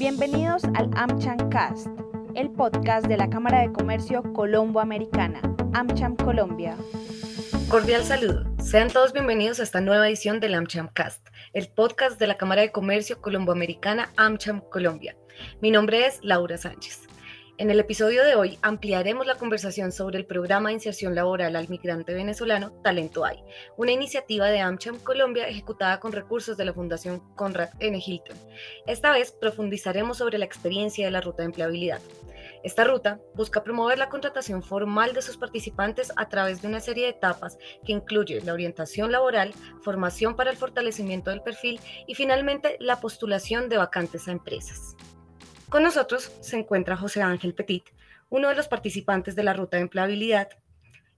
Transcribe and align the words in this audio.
Bienvenidos 0.00 0.64
al 0.76 0.88
AmCham 0.96 1.50
Cast, 1.50 1.86
el 2.34 2.50
podcast 2.52 3.06
de 3.06 3.18
la 3.18 3.28
Cámara 3.28 3.60
de 3.60 3.70
Comercio 3.70 4.22
Colombo-Americana, 4.32 5.42
AmCham 5.74 6.16
Colombia. 6.16 6.74
Cordial 7.68 8.02
saludo. 8.02 8.46
Sean 8.62 8.88
todos 8.88 9.12
bienvenidos 9.12 9.60
a 9.60 9.62
esta 9.62 9.82
nueva 9.82 10.08
edición 10.08 10.40
del 10.40 10.54
AmCham 10.54 10.88
Cast, 10.94 11.28
el 11.52 11.68
podcast 11.68 12.18
de 12.18 12.28
la 12.28 12.38
Cámara 12.38 12.62
de 12.62 12.72
Comercio 12.72 13.20
Colombo-Americana 13.20 14.10
AmCham 14.16 14.62
Colombia. 14.70 15.18
Mi 15.60 15.70
nombre 15.70 16.06
es 16.06 16.18
Laura 16.22 16.56
Sánchez. 16.56 17.02
En 17.60 17.70
el 17.70 17.78
episodio 17.78 18.24
de 18.24 18.36
hoy 18.36 18.58
ampliaremos 18.62 19.26
la 19.26 19.34
conversación 19.34 19.92
sobre 19.92 20.16
el 20.16 20.24
programa 20.24 20.70
de 20.70 20.76
inserción 20.76 21.14
laboral 21.14 21.56
al 21.56 21.68
migrante 21.68 22.14
venezolano 22.14 22.70
Talento 22.82 23.22
Hay, 23.22 23.44
una 23.76 23.92
iniciativa 23.92 24.46
de 24.46 24.60
AmCham 24.60 24.98
Colombia 24.98 25.46
ejecutada 25.46 26.00
con 26.00 26.12
recursos 26.12 26.56
de 26.56 26.64
la 26.64 26.72
Fundación 26.72 27.20
Conrad 27.36 27.68
N. 27.78 28.02
Hilton. 28.02 28.38
Esta 28.86 29.12
vez 29.12 29.32
profundizaremos 29.32 30.16
sobre 30.16 30.38
la 30.38 30.46
experiencia 30.46 31.04
de 31.04 31.10
la 31.10 31.20
ruta 31.20 31.42
de 31.42 31.48
empleabilidad. 31.48 32.00
Esta 32.64 32.84
ruta 32.84 33.20
busca 33.34 33.62
promover 33.62 33.98
la 33.98 34.08
contratación 34.08 34.62
formal 34.62 35.12
de 35.12 35.20
sus 35.20 35.36
participantes 35.36 36.10
a 36.16 36.30
través 36.30 36.62
de 36.62 36.68
una 36.68 36.80
serie 36.80 37.04
de 37.04 37.10
etapas 37.10 37.58
que 37.84 37.92
incluye 37.92 38.40
la 38.40 38.54
orientación 38.54 39.12
laboral, 39.12 39.52
formación 39.82 40.34
para 40.34 40.50
el 40.50 40.56
fortalecimiento 40.56 41.28
del 41.28 41.42
perfil 41.42 41.78
y 42.06 42.14
finalmente 42.14 42.78
la 42.80 43.02
postulación 43.02 43.68
de 43.68 43.76
vacantes 43.76 44.28
a 44.28 44.32
empresas. 44.32 44.96
Con 45.70 45.84
nosotros 45.84 46.32
se 46.40 46.58
encuentra 46.58 46.96
José 46.96 47.22
Ángel 47.22 47.54
Petit, 47.54 47.84
uno 48.28 48.48
de 48.48 48.56
los 48.56 48.66
participantes 48.66 49.36
de 49.36 49.44
la 49.44 49.52
ruta 49.52 49.76
de 49.76 49.84
empleabilidad. 49.84 50.48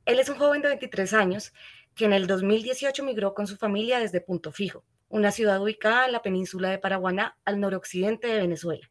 Él 0.04 0.20
es 0.20 0.28
un 0.28 0.36
joven 0.36 0.60
de 0.60 0.68
23 0.68 1.14
años 1.14 1.54
que 1.94 2.04
en 2.04 2.12
el 2.12 2.26
2018 2.26 3.02
migró 3.02 3.32
con 3.32 3.46
su 3.46 3.56
familia 3.56 3.98
desde 3.98 4.20
Punto 4.20 4.52
Fijo, 4.52 4.84
una 5.08 5.30
ciudad 5.30 5.62
ubicada 5.62 6.04
en 6.04 6.12
la 6.12 6.20
península 6.20 6.68
de 6.68 6.76
Paraguaná, 6.76 7.38
al 7.46 7.60
noroccidente 7.60 8.26
de 8.26 8.40
Venezuela. 8.40 8.86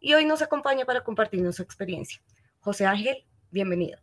Y 0.00 0.14
hoy 0.14 0.24
nos 0.24 0.40
acompaña 0.40 0.86
para 0.86 1.04
compartirnos 1.04 1.56
su 1.56 1.62
experiencia. 1.62 2.22
José 2.60 2.86
Ángel, 2.86 3.26
bienvenido. 3.50 3.98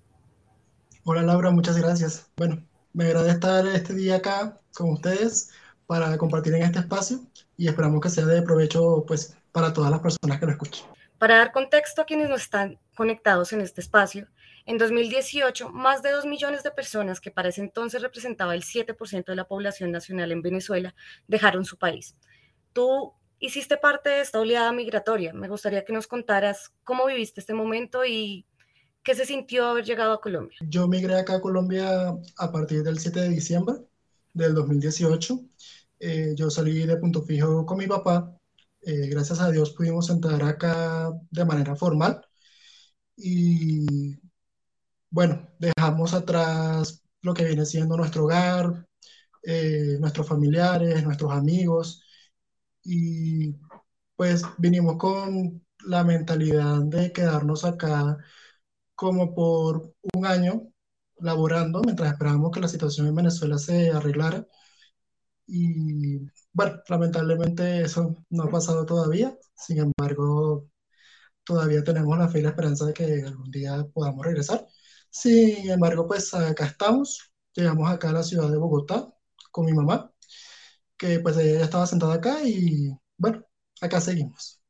Hola 1.06 1.24
Laura, 1.24 1.50
muchas 1.50 1.76
gracias. 1.76 2.30
Bueno, 2.38 2.64
me 2.94 3.06
agrada 3.06 3.32
estar 3.32 3.66
este 3.66 3.96
día 3.96 4.18
acá 4.18 4.60
con 4.76 4.92
ustedes 4.92 5.50
para 5.88 6.16
compartir 6.20 6.54
en 6.54 6.62
este 6.62 6.78
espacio 6.78 7.22
y 7.58 7.68
esperamos 7.68 8.00
que 8.00 8.10
sea 8.10 8.28
de 8.28 8.44
provecho 8.44 9.06
pues 9.08 9.36
para 9.52 9.74
todas 9.74 9.90
las 9.90 10.02
personas 10.02 10.40
que 10.40 10.46
lo 10.46 10.52
escuchen. 10.52 10.86
Para 11.20 11.38
dar 11.38 11.52
contexto 11.52 12.02
a 12.02 12.06
quienes 12.06 12.30
no 12.30 12.36
están 12.36 12.80
conectados 12.96 13.52
en 13.52 13.60
este 13.60 13.82
espacio, 13.82 14.30
en 14.66 14.78
2018, 14.78 15.70
más 15.70 16.02
de 16.02 16.12
2 16.12 16.26
millones 16.26 16.64
de 16.64 16.72
personas, 16.72 17.20
que 17.20 17.30
para 17.30 17.50
ese 17.50 17.60
entonces 17.60 18.02
representaba 18.02 18.56
el 18.56 18.64
7% 18.64 19.26
de 19.26 19.36
la 19.36 19.46
población 19.46 19.92
nacional 19.92 20.32
en 20.32 20.42
Venezuela, 20.42 20.96
dejaron 21.28 21.66
su 21.66 21.78
país. 21.78 22.16
Tú 22.72 23.14
hiciste 23.40 23.76
parte 23.76 24.10
de 24.10 24.22
esta 24.22 24.40
oleada 24.40 24.72
migratoria. 24.72 25.34
Me 25.34 25.50
gustaría 25.50 25.84
que 25.84 25.92
nos 25.92 26.08
contaras 26.08 26.72
cómo 26.86 27.06
viviste 27.06 27.42
este 27.42 27.54
momento 27.54 28.06
y 28.06 28.46
qué 29.04 29.14
se 29.14 29.26
sintió 29.26 29.66
haber 29.66 29.84
llegado 29.84 30.14
a 30.14 30.22
Colombia. 30.22 30.58
Yo 30.62 30.88
migré 30.88 31.16
acá 31.16 31.36
a 31.36 31.42
Colombia 31.42 32.18
a 32.38 32.52
partir 32.52 32.82
del 32.84 32.98
7 32.98 33.20
de 33.20 33.30
diciembre 33.30 33.76
del 34.34 34.54
2018. 34.54 35.38
Eh, 36.00 36.34
yo 36.36 36.50
salí 36.50 36.86
de 36.86 36.96
Punto 36.96 37.24
Fijo 37.24 37.66
con 37.66 37.78
mi 37.78 37.88
papá 37.88 38.39
eh, 38.82 39.08
gracias 39.10 39.40
a 39.42 39.52
Dios 39.52 39.72
pudimos 39.72 40.10
entrar 40.10 40.44
acá 40.44 41.12
de 41.32 41.46
manera 41.46 41.76
formal 41.76 42.26
y 43.16 44.18
bueno, 45.10 45.50
dejamos 45.60 46.14
atrás 46.14 47.04
lo 47.22 47.34
que 47.34 47.46
viene 47.46 47.66
siendo 47.66 47.98
nuestro 47.98 48.26
hogar, 48.26 48.88
eh, 49.44 49.98
nuestros 50.00 50.28
familiares, 50.28 51.04
nuestros 51.04 51.32
amigos 51.34 52.04
y 52.84 53.56
pues 54.16 54.44
vinimos 54.58 54.98
con 54.98 55.66
la 55.86 56.04
mentalidad 56.04 56.82
de 56.84 57.12
quedarnos 57.14 57.66
acá 57.66 58.18
como 58.96 59.34
por 59.36 59.94
un 60.14 60.26
año 60.26 60.64
laborando 61.18 61.82
mientras 61.84 62.14
esperábamos 62.14 62.52
que 62.52 62.62
la 62.62 62.68
situación 62.70 63.08
en 63.08 63.16
Venezuela 63.16 63.58
se 63.58 63.92
arreglara 63.92 64.48
y 65.48 66.20
bueno, 66.54 66.82
lamentablemente 66.88 67.82
eso 67.82 68.16
no 68.30 68.44
ha 68.44 68.50
pasado 68.52 68.86
todavía, 68.86 69.38
sin 69.56 69.80
embargo, 69.80 70.68
todavía 71.44 71.84
tenemos 71.84 72.18
la 72.18 72.30
fe 72.30 72.40
y 72.40 72.44
la 72.44 72.50
esperanza 72.50 72.86
de 72.86 72.94
que 72.94 73.24
algún 73.26 73.52
día 73.52 73.86
podamos 73.94 74.26
regresar. 74.26 74.66
Sin 75.10 75.70
embargo, 75.72 76.08
pues 76.08 76.34
acá 76.34 76.66
estamos, 76.68 77.32
llegamos 77.54 77.90
acá 77.90 78.10
a 78.10 78.14
la 78.14 78.24
ciudad 78.24 78.50
de 78.52 78.58
Bogotá 78.58 79.14
con 79.52 79.66
mi 79.66 79.74
mamá, 79.74 80.12
que 80.98 81.20
pues 81.20 81.38
ella 81.38 81.60
ya 81.60 81.66
estaba 81.66 81.88
sentada 81.88 82.16
acá 82.16 82.40
y 82.46 82.92
bueno, 83.18 83.44
acá 83.82 84.02
seguimos. 84.02 84.62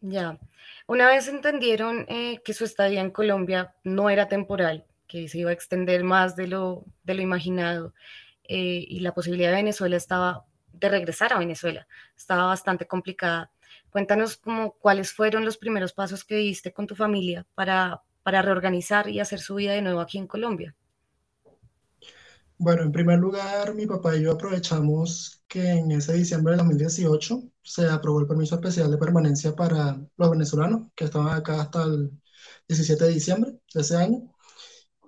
Ya, 0.00 0.38
una 0.86 1.08
vez 1.08 1.28
entendieron 1.28 2.06
eh, 2.08 2.40
que 2.44 2.54
su 2.54 2.64
estadía 2.64 3.00
en 3.00 3.10
Colombia 3.10 3.74
no 3.84 4.08
era 4.10 4.28
temporal, 4.28 4.86
que 5.08 5.28
se 5.28 5.38
iba 5.38 5.50
a 5.50 5.52
extender 5.54 6.04
más 6.04 6.36
de 6.36 6.46
lo, 6.46 6.84
de 7.04 7.14
lo 7.14 7.22
imaginado, 7.22 7.92
eh, 8.48 8.84
y 8.88 9.00
la 9.00 9.14
posibilidad 9.14 9.50
de 9.50 9.56
Venezuela 9.56 9.96
estaba, 9.96 10.44
de 10.72 10.88
regresar 10.88 11.32
a 11.32 11.38
Venezuela, 11.38 11.86
estaba 12.16 12.46
bastante 12.46 12.86
complicada. 12.86 13.50
Cuéntanos 13.90 14.36
como, 14.36 14.72
cuáles 14.72 15.12
fueron 15.12 15.44
los 15.44 15.56
primeros 15.56 15.92
pasos 15.92 16.24
que 16.24 16.36
diste 16.36 16.72
con 16.72 16.86
tu 16.86 16.94
familia 16.94 17.46
para, 17.54 18.02
para 18.22 18.42
reorganizar 18.42 19.08
y 19.08 19.20
hacer 19.20 19.40
su 19.40 19.54
vida 19.54 19.72
de 19.72 19.82
nuevo 19.82 20.00
aquí 20.00 20.18
en 20.18 20.26
Colombia. 20.26 20.74
Bueno, 22.58 22.82
en 22.82 22.92
primer 22.92 23.18
lugar, 23.18 23.74
mi 23.74 23.86
papá 23.86 24.16
y 24.16 24.22
yo 24.22 24.32
aprovechamos 24.32 25.42
que 25.46 25.72
en 25.72 25.92
ese 25.92 26.14
diciembre 26.14 26.52
de 26.52 26.58
2018 26.58 27.42
se 27.62 27.86
aprobó 27.86 28.20
el 28.20 28.26
permiso 28.26 28.54
especial 28.54 28.90
de 28.90 28.96
permanencia 28.98 29.54
para 29.54 30.00
los 30.16 30.30
venezolanos 30.30 30.90
que 30.94 31.04
estaban 31.04 31.36
acá 31.36 31.60
hasta 31.60 31.84
el 31.84 32.10
17 32.68 33.04
de 33.04 33.10
diciembre 33.12 33.60
de 33.74 33.80
ese 33.80 33.96
año 33.96 34.35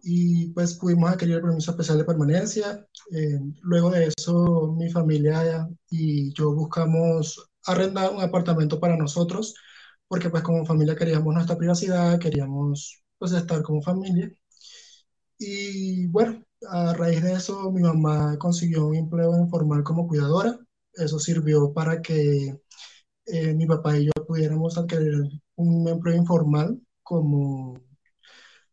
y 0.02 0.50
pues 0.52 0.74
pudimos 0.74 1.10
adquirir 1.10 1.36
el 1.36 1.42
permiso 1.42 1.70
especial 1.72 1.98
de 1.98 2.04
permanencia. 2.04 2.86
Eh, 3.12 3.38
luego 3.62 3.90
de 3.90 4.06
eso, 4.16 4.74
mi 4.76 4.90
familia 4.90 5.68
y 5.90 6.32
yo 6.34 6.54
buscamos 6.54 7.48
arrendar 7.66 8.10
un 8.12 8.22
apartamento 8.22 8.80
para 8.80 8.96
nosotros, 8.96 9.54
porque 10.08 10.30
pues 10.30 10.42
como 10.42 10.64
familia 10.66 10.96
queríamos 10.96 11.34
nuestra 11.34 11.56
privacidad, 11.58 12.18
queríamos 12.18 13.02
pues 13.18 13.32
estar 13.32 13.62
como 13.62 13.82
familia. 13.82 14.30
Y 15.38 16.06
bueno, 16.08 16.44
a 16.68 16.94
raíz 16.94 17.22
de 17.22 17.32
eso, 17.34 17.70
mi 17.72 17.82
mamá 17.82 18.36
consiguió 18.38 18.86
un 18.86 18.96
empleo 18.96 19.36
informal 19.38 19.82
como 19.84 20.08
cuidadora. 20.08 20.58
Eso 20.94 21.18
sirvió 21.18 21.72
para 21.72 22.02
que 22.02 22.58
eh, 23.26 23.54
mi 23.54 23.66
papá 23.66 23.98
y 23.98 24.06
yo 24.06 24.12
pudiéramos 24.26 24.78
adquirir 24.78 25.14
un 25.56 25.88
empleo 25.88 26.16
informal 26.16 26.80
como 27.02 27.74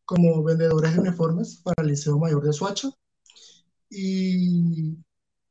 como 0.05 0.43
vendedores 0.43 0.93
de 0.95 1.01
uniformes 1.01 1.61
para 1.63 1.83
el 1.83 1.89
Liceo 1.89 2.17
Mayor 2.19 2.43
de 2.43 2.53
Suacho. 2.53 2.93
Y 3.89 4.97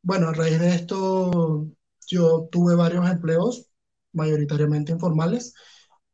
bueno, 0.03 0.29
a 0.29 0.35
raíz 0.35 0.61
de 0.61 0.75
esto 0.75 1.69
yo 2.09 2.49
tuve 2.53 2.75
varios 2.77 3.09
empleos, 3.11 3.71
mayoritariamente 4.13 4.93
informales. 4.93 5.55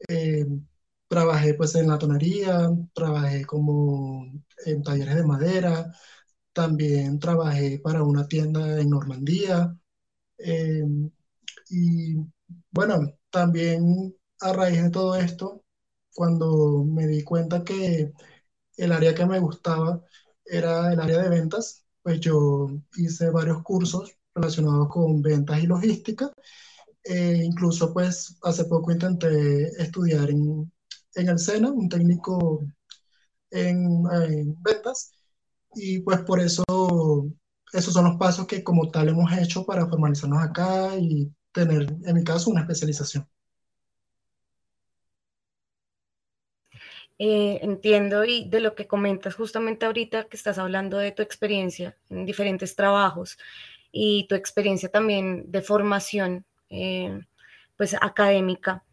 Eh, 0.09 0.47
trabajé 1.09 1.55
pues 1.55 1.75
en 1.77 1.89
la 1.89 1.99
tonería, 1.99 2.71
trabajé 2.95 3.45
como 3.47 4.27
en 4.67 4.83
talleres 4.83 5.17
de 5.17 5.25
madera, 5.25 5.95
también 6.53 7.19
trabajé 7.21 7.81
para 7.81 8.03
una 8.05 8.28
tienda 8.28 8.81
en 8.81 8.91
Normandía. 8.91 9.77
Eh, 10.39 10.84
y 11.71 12.17
bueno, 12.71 13.12
también 13.31 14.15
a 14.41 14.53
raíz 14.53 14.83
de 14.83 14.91
todo 14.91 15.17
esto, 15.17 15.65
cuando 16.15 16.84
me 16.84 17.06
di 17.06 17.22
cuenta 17.25 17.65
que 17.65 18.12
el 18.76 18.93
área 18.93 19.15
que 19.15 19.26
me 19.26 19.38
gustaba 19.41 20.03
era 20.44 20.93
el 20.93 21.00
área 21.00 21.22
de 21.22 21.28
ventas, 21.28 21.84
pues 22.03 22.21
yo 22.21 22.69
hice 22.97 23.31
varios 23.31 23.62
cursos 23.62 24.16
relacionados 24.34 24.88
con 24.88 25.22
ventas 25.22 25.62
y 25.62 25.66
logística. 25.66 26.32
E 27.04 27.44
incluso 27.44 27.92
pues 27.95 28.39
hace 28.42 28.65
poco 28.66 28.92
intenté 28.92 29.68
estudiar 29.83 30.30
en, 30.30 30.71
el 31.15 31.39
SENA, 31.39 31.71
un 31.71 31.89
técnico 31.89 32.62
en, 33.51 34.04
en, 34.12 34.62
ventas, 34.62 35.12
y 35.74 36.01
pues 36.01 36.21
por 36.22 36.41
eso 36.41 36.65
esos 37.72 37.95
son 37.95 38.04
los 38.07 38.16
pasos 38.16 38.47
que 38.47 38.65
como 38.65 38.91
tal 38.91 39.09
hemos 39.09 39.33
hecho 39.39 39.65
para 39.65 39.86
formalizarnos 39.89 40.42
acá 40.42 40.97
y 40.98 41.33
tener, 41.53 41.97
en 42.04 42.15
mi 42.15 42.24
caso, 42.24 42.51
una 42.51 42.62
especialización. 42.62 43.27
Eh, 47.22 47.59
entiendo 47.63 48.25
y 48.25 48.49
de 48.49 48.61
lo 48.61 48.75
que 48.75 48.87
comentas 48.87 49.34
justamente 49.34 49.84
ahorita 49.84 50.25
que 50.25 50.39
estás 50.39 50.57
hablando 50.57 50.97
de 50.97 51.13
tu 51.13 51.21
experiencia 51.21 51.95
en 52.09 52.25
diferentes 52.25 52.75
trabajos 52.75 53.37
y 53.93 54.27
tu 54.27 54.34
experiencia 54.34 54.89
también 54.89 55.53
de 55.53 55.61
formación 55.61 56.47
eh, 56.71 57.21
pues 57.77 57.95
académica. 58.01 58.84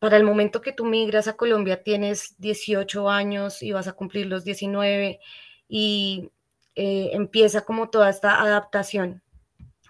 Para 0.00 0.16
el 0.16 0.24
momento 0.24 0.60
que 0.60 0.72
tú 0.72 0.84
migras 0.84 1.28
a 1.28 1.36
Colombia 1.36 1.84
tienes 1.84 2.34
18 2.38 3.08
años 3.08 3.62
y 3.62 3.70
vas 3.70 3.86
a 3.86 3.92
cumplir 3.92 4.26
los 4.26 4.42
19 4.42 5.20
y 5.68 6.32
eh, 6.74 7.10
empieza 7.12 7.60
como 7.60 7.90
toda 7.90 8.10
esta 8.10 8.40
adaptación 8.40 9.22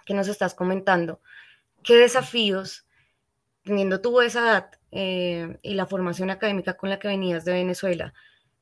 que 0.05 0.13
nos 0.13 0.29
estás 0.29 0.53
comentando. 0.53 1.23
¿Qué 1.83 1.97
desafíos 1.97 2.85
teniendo 3.63 4.03
tú 4.03 4.21
esa 4.21 4.41
edad 4.41 4.80
eh, 4.93 5.59
y 5.63 5.75
la 5.75 5.87
formación 5.87 6.31
académica 6.31 6.77
con 6.77 6.91
la 6.91 6.99
que 6.99 7.09
venías 7.09 7.45
de 7.45 7.53
Venezuela, 7.53 8.13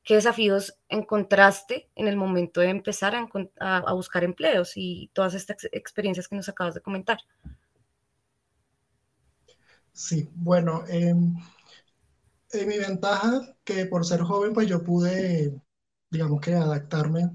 ¿qué 0.03 0.15
desafíos 0.15 0.77
encontraste 0.87 1.89
en 1.95 2.07
el 2.07 2.15
momento 2.15 2.61
de 2.61 2.69
empezar 2.69 3.15
a, 3.59 3.93
buscar 3.93 4.23
empleos 4.23 4.73
y 4.75 5.09
todas 5.13 5.33
estas 5.33 5.65
experiencias 5.71 6.27
que 6.27 6.35
nos 6.35 6.49
acabas 6.49 6.73
de 6.73 6.81
comentar? 6.81 7.19
Sí, 9.93 10.29
bueno, 10.35 10.83
em, 10.87 11.35
mi 12.53 12.77
ventaja 12.77 13.55
que 13.63 13.85
por 13.85 14.05
ser 14.05 14.21
joven, 14.21 14.53
pues 14.53 14.67
yo 14.67 14.83
pude, 14.83 15.53
digamos 16.09 16.41
que 16.41 16.53
adaptarme 16.53 17.29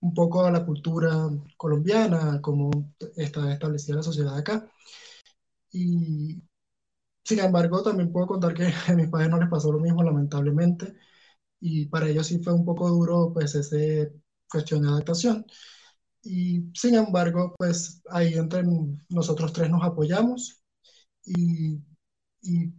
un 0.00 0.14
poco 0.14 0.44
a 0.44 0.50
la 0.50 0.64
cultura 0.64 1.28
colombiana, 1.56 2.40
como 2.40 2.70
está 3.16 3.52
establecida 3.52 3.96
la 3.96 4.02
sociedad 4.02 4.36
acá. 4.36 4.66
Y 5.72 6.42
sin 7.24 7.40
embargo, 7.40 7.82
también 7.82 8.12
puedo 8.12 8.26
contar 8.26 8.54
que 8.54 8.64
a 8.88 8.94
mis 8.94 9.08
padres 9.08 9.30
no 9.30 9.38
les 9.38 9.48
pasó 9.48 9.72
lo 9.72 9.80
mismo, 9.80 10.02
lamentablemente, 10.02 10.94
y 11.60 11.86
para 11.86 12.08
ellos 12.08 12.26
sí 12.28 12.40
fue 12.42 12.54
un 12.54 12.64
poco 12.64 12.88
duro, 12.90 13.32
pues, 13.34 13.54
ese 13.54 14.14
cuestión 14.50 14.82
de 14.82 14.88
adaptación. 14.90 15.46
Y 16.22 16.70
sin 16.74 16.94
embargo, 16.96 17.54
pues 17.58 18.02
ahí 18.10 18.34
entre 18.34 18.62
nosotros 19.08 19.52
tres 19.52 19.70
nos 19.70 19.82
apoyamos 19.84 20.62
y, 21.24 21.78
y 22.42 22.72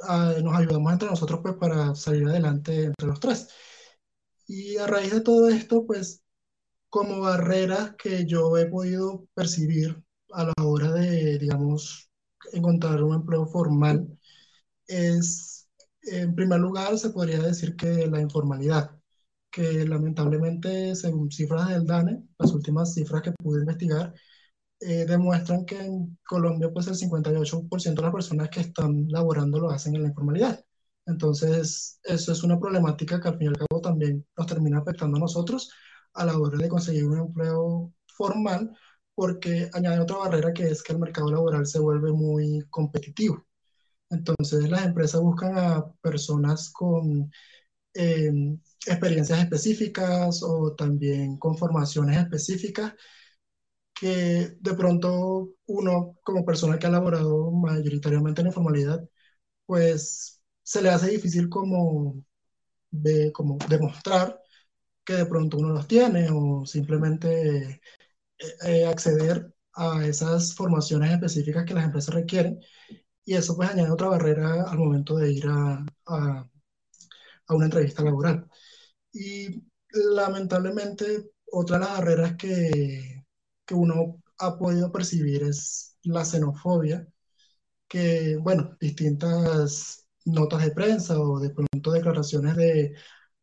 ah, 0.00 0.34
nos 0.42 0.56
ayudamos 0.56 0.92
entre 0.92 1.08
nosotros 1.08 1.40
pues 1.42 1.54
para 1.56 1.94
salir 1.94 2.26
adelante 2.28 2.84
entre 2.84 3.08
los 3.08 3.20
tres. 3.20 3.48
Y 4.46 4.76
a 4.76 4.86
raíz 4.86 5.12
de 5.12 5.20
todo 5.22 5.48
esto, 5.48 5.86
pues 5.86 6.22
como 6.90 7.20
barreras 7.22 7.94
que 7.96 8.26
yo 8.26 8.56
he 8.58 8.66
podido 8.66 9.28
percibir 9.34 10.02
a 10.32 10.44
la 10.44 10.54
hora 10.64 10.92
de, 10.92 11.38
digamos, 11.38 12.09
encontrar 12.52 13.02
un 13.02 13.14
empleo 13.14 13.46
formal, 13.46 14.08
es, 14.86 15.68
en 16.02 16.34
primer 16.34 16.60
lugar, 16.60 16.98
se 16.98 17.10
podría 17.10 17.40
decir 17.40 17.76
que 17.76 18.06
la 18.08 18.20
informalidad, 18.20 18.92
que 19.50 19.84
lamentablemente, 19.86 20.94
según 20.96 21.30
cifras 21.30 21.68
del 21.68 21.86
DANE, 21.86 22.24
las 22.38 22.52
últimas 22.52 22.94
cifras 22.94 23.22
que 23.22 23.32
pude 23.32 23.60
investigar, 23.60 24.14
eh, 24.80 25.04
demuestran 25.06 25.64
que 25.66 25.78
en 25.80 26.18
Colombia, 26.26 26.70
pues 26.72 26.86
el 26.88 26.94
58% 26.96 28.02
de 28.02 28.06
las 28.06 28.14
personas 28.14 28.48
que 28.50 28.60
están 28.60 29.06
laborando 29.08 29.60
lo 29.60 29.70
hacen 29.70 29.94
en 29.96 30.02
la 30.02 30.08
informalidad. 30.08 30.64
Entonces, 31.06 32.00
eso 32.04 32.32
es 32.32 32.42
una 32.42 32.58
problemática 32.58 33.20
que 33.20 33.28
al 33.28 33.38
fin 33.38 33.46
y 33.46 33.48
al 33.48 33.58
cabo 33.58 33.80
también 33.82 34.26
nos 34.36 34.46
termina 34.46 34.78
afectando 34.78 35.16
a 35.18 35.20
nosotros 35.20 35.70
a 36.14 36.24
la 36.24 36.38
hora 36.38 36.58
de 36.58 36.68
conseguir 36.68 37.04
un 37.06 37.18
empleo 37.18 37.92
formal, 38.06 38.70
porque 39.20 39.68
añade 39.74 40.00
otra 40.00 40.16
barrera 40.16 40.54
que 40.54 40.64
es 40.70 40.82
que 40.82 40.94
el 40.94 40.98
mercado 40.98 41.30
laboral 41.30 41.66
se 41.66 41.78
vuelve 41.78 42.10
muy 42.10 42.62
competitivo. 42.70 43.44
Entonces 44.10 44.70
las 44.70 44.86
empresas 44.86 45.20
buscan 45.20 45.58
a 45.58 45.92
personas 46.02 46.70
con 46.72 47.30
em, 47.94 48.60
experiencias 48.86 49.40
específicas 49.40 50.42
o 50.42 50.74
también 50.74 51.38
con 51.38 51.56
formaciones 51.58 52.18
específicas 52.18 52.94
que 53.94 54.56
de 54.60 54.74
pronto 54.74 55.50
uno 55.66 56.16
como 56.22 56.44
persona 56.44 56.78
que 56.78 56.86
ha 56.86 56.90
laborado 56.90 57.50
mayoritariamente 57.50 58.40
en 58.40 58.48
informalidad, 58.48 59.06
pues 59.66 60.42
se 60.62 60.82
le 60.82 60.90
hace 60.90 61.10
difícil 61.10 61.48
como, 61.48 62.24
de, 62.90 63.32
como 63.32 63.58
demostrar 63.68 64.40
que 65.04 65.14
de 65.14 65.26
pronto 65.26 65.58
uno 65.58 65.70
los 65.70 65.88
tiene 65.88 66.28
o 66.32 66.66
simplemente 66.66 67.80
eh, 68.40 68.82
eh, 68.82 68.86
acceder 68.86 69.52
a 69.74 70.04
esas 70.06 70.54
formaciones 70.54 71.12
específicas 71.12 71.64
que 71.64 71.74
las 71.74 71.84
empresas 71.84 72.14
requieren 72.14 72.60
y 73.24 73.34
eso 73.34 73.56
pues 73.56 73.70
añade 73.70 73.90
otra 73.90 74.08
barrera 74.08 74.64
al 74.64 74.78
momento 74.78 75.16
de 75.16 75.32
ir 75.32 75.46
a, 75.48 75.86
a, 76.06 76.50
a 77.46 77.54
una 77.54 77.66
entrevista 77.66 78.02
laboral. 78.02 78.48
Y 79.12 79.64
lamentablemente 79.92 81.30
otra 81.52 81.78
de 81.78 81.84
las 81.86 81.94
barreras 81.98 82.36
que, 82.36 83.24
que 83.66 83.74
uno 83.74 84.22
ha 84.38 84.58
podido 84.58 84.92
percibir 84.92 85.42
es 85.44 85.96
la 86.04 86.24
xenofobia, 86.24 87.06
que 87.88 88.36
bueno, 88.38 88.76
distintas 88.80 90.06
notas 90.24 90.64
de 90.64 90.72
prensa 90.72 91.20
o 91.20 91.40
de 91.40 91.50
pronto 91.50 91.92
declaraciones 91.92 92.56
de 92.56 92.94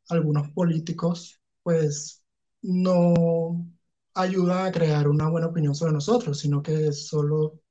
algunos 0.09 0.49
políticos 0.51 1.41
pues 1.63 2.23
no 2.61 3.67
ayuda 4.17 4.65
a 4.65 4.71
crear 4.71 5.07
una 5.07 5.29
buena 5.29 5.47
opinión 5.47 5.75
sobre 5.75 5.93
nosotros, 5.93 6.39
sino 6.39 6.61
que 6.63 6.91
solo, 6.93 7.61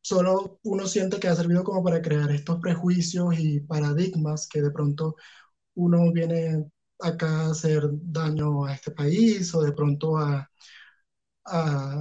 solo 0.00 0.58
uno 0.64 0.86
siente 0.86 1.20
que 1.20 1.28
ha 1.28 1.34
servido 1.36 1.64
como 1.64 1.82
para 1.84 2.02
crear 2.02 2.30
estos 2.30 2.60
prejuicios 2.60 3.38
y 3.38 3.60
paradigmas 3.60 4.48
que 4.48 4.62
de 4.62 4.70
pronto 4.70 5.16
uno 5.74 6.12
viene 6.12 6.66
acá 7.00 7.48
a 7.48 7.50
hacer 7.52 7.84
daño 7.92 8.64
a 8.66 8.74
este 8.74 8.92
país 8.92 9.54
o 9.54 9.62
de 9.62 9.72
pronto 9.72 10.18
a, 10.18 10.50
a, 11.46 12.00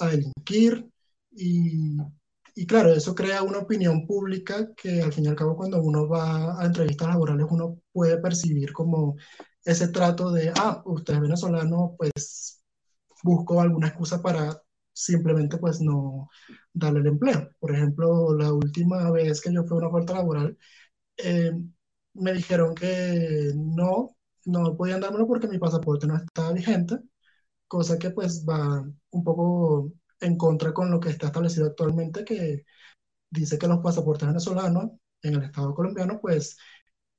a 0.00 0.08
delinquir. 0.08 0.86
Y 1.32 1.98
y 2.56 2.66
claro, 2.66 2.92
eso 2.94 3.14
crea 3.14 3.42
una 3.44 3.58
opinión 3.60 4.06
pública 4.06 4.70
que 4.76 5.02
al 5.02 5.12
fin 5.12 5.24
y 5.26 5.28
al 5.28 5.36
cabo 5.36 5.56
cuando 5.56 5.82
uno 5.82 6.08
va 6.08 6.60
a 6.60 6.66
entrevistas 6.66 7.08
laborales 7.08 7.46
uno 7.50 7.80
puede 7.92 8.18
percibir 8.18 8.72
como 8.72 9.16
ese 9.64 9.88
trato 9.88 10.30
de, 10.32 10.52
ah, 10.56 10.82
usted 10.86 11.14
es 11.14 11.20
venezolano, 11.20 11.94
pues 11.98 12.62
busco 13.22 13.60
alguna 13.60 13.88
excusa 13.88 14.22
para 14.22 14.60
simplemente 14.92 15.58
pues 15.58 15.80
no 15.80 16.28
darle 16.72 17.00
el 17.00 17.06
empleo. 17.08 17.50
Por 17.58 17.74
ejemplo, 17.74 18.36
la 18.36 18.52
última 18.52 19.10
vez 19.10 19.40
que 19.40 19.52
yo 19.52 19.64
fui 19.64 19.76
a 19.76 19.78
una 19.78 19.88
oferta 19.88 20.14
laboral, 20.14 20.58
eh, 21.18 21.52
me 22.14 22.32
dijeron 22.34 22.74
que 22.74 23.52
no, 23.56 24.16
no 24.46 24.76
podían 24.76 25.00
dármelo 25.00 25.26
porque 25.26 25.48
mi 25.48 25.58
pasaporte 25.58 26.06
no 26.06 26.16
estaba 26.16 26.52
vigente, 26.52 26.98
cosa 27.68 27.98
que 27.98 28.10
pues 28.10 28.44
va 28.48 28.84
un 29.10 29.24
poco 29.24 29.92
en 30.20 30.36
contra 30.38 30.72
con 30.74 30.90
lo 30.90 31.00
que 31.00 31.10
está 31.10 31.26
establecido 31.28 31.66
actualmente, 31.66 32.24
que 32.24 32.64
dice 33.30 33.58
que 33.58 33.68
los 33.68 33.80
pasaportes 33.80 34.28
venezolanos 34.28 34.92
en 35.22 35.34
el 35.36 35.44
Estado 35.44 35.74
colombiano, 35.74 36.20
pues 36.20 36.56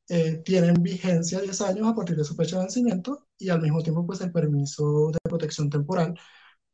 eh, 0.10 0.42
tienen 0.46 0.82
vigencia 0.84 1.42
10 1.42 1.62
años 1.62 1.88
a 1.88 1.96
partir 1.96 2.16
de 2.16 2.24
su 2.24 2.36
fecha 2.36 2.58
de 2.58 2.64
vencimiento 2.64 3.28
y 3.38 3.50
al 3.50 3.62
mismo 3.62 3.82
tiempo, 3.84 4.06
pues 4.06 4.22
el 4.22 4.32
permiso 4.32 5.12
de 5.12 5.20
protección 5.24 5.70
temporal, 5.70 6.18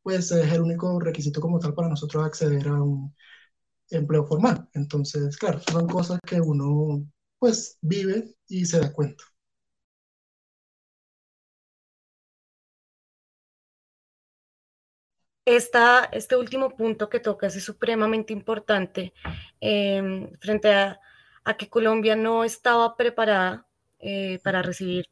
pues 0.04 0.31
es 0.31 0.51
el 0.54 0.62
único 0.62 1.00
requisito 1.00 1.42
como 1.42 1.60
tal 1.60 1.74
para 1.75 1.89
nosotros 1.89 2.25
acceder 2.25 2.68
a 2.68 2.81
un 2.83 3.16
empleo 3.89 4.25
formal. 4.25 4.69
Entonces, 4.73 5.38
claro, 5.38 5.59
son 5.61 5.88
cosas 5.88 6.19
que 6.28 6.42
uno 6.42 7.06
pues 7.40 7.78
vive 7.81 8.35
y 8.47 8.66
se 8.66 8.80
da 8.80 8.94
cuenta. 8.94 9.23
este 15.45 16.35
último 16.35 16.76
punto 16.76 17.09
que 17.09 17.19
tocas 17.19 17.56
es 17.56 17.64
supremamente 17.64 18.31
importante 18.33 19.14
em, 19.59 20.31
frente 20.40 20.71
a, 20.73 21.00
que 21.57 21.69
Colombia 21.69 22.16
no 22.16 22.44
estaba 22.44 22.95
preparada 22.95 23.68
eh, 24.00 24.40
para 24.44 24.62
recibir 24.62 25.06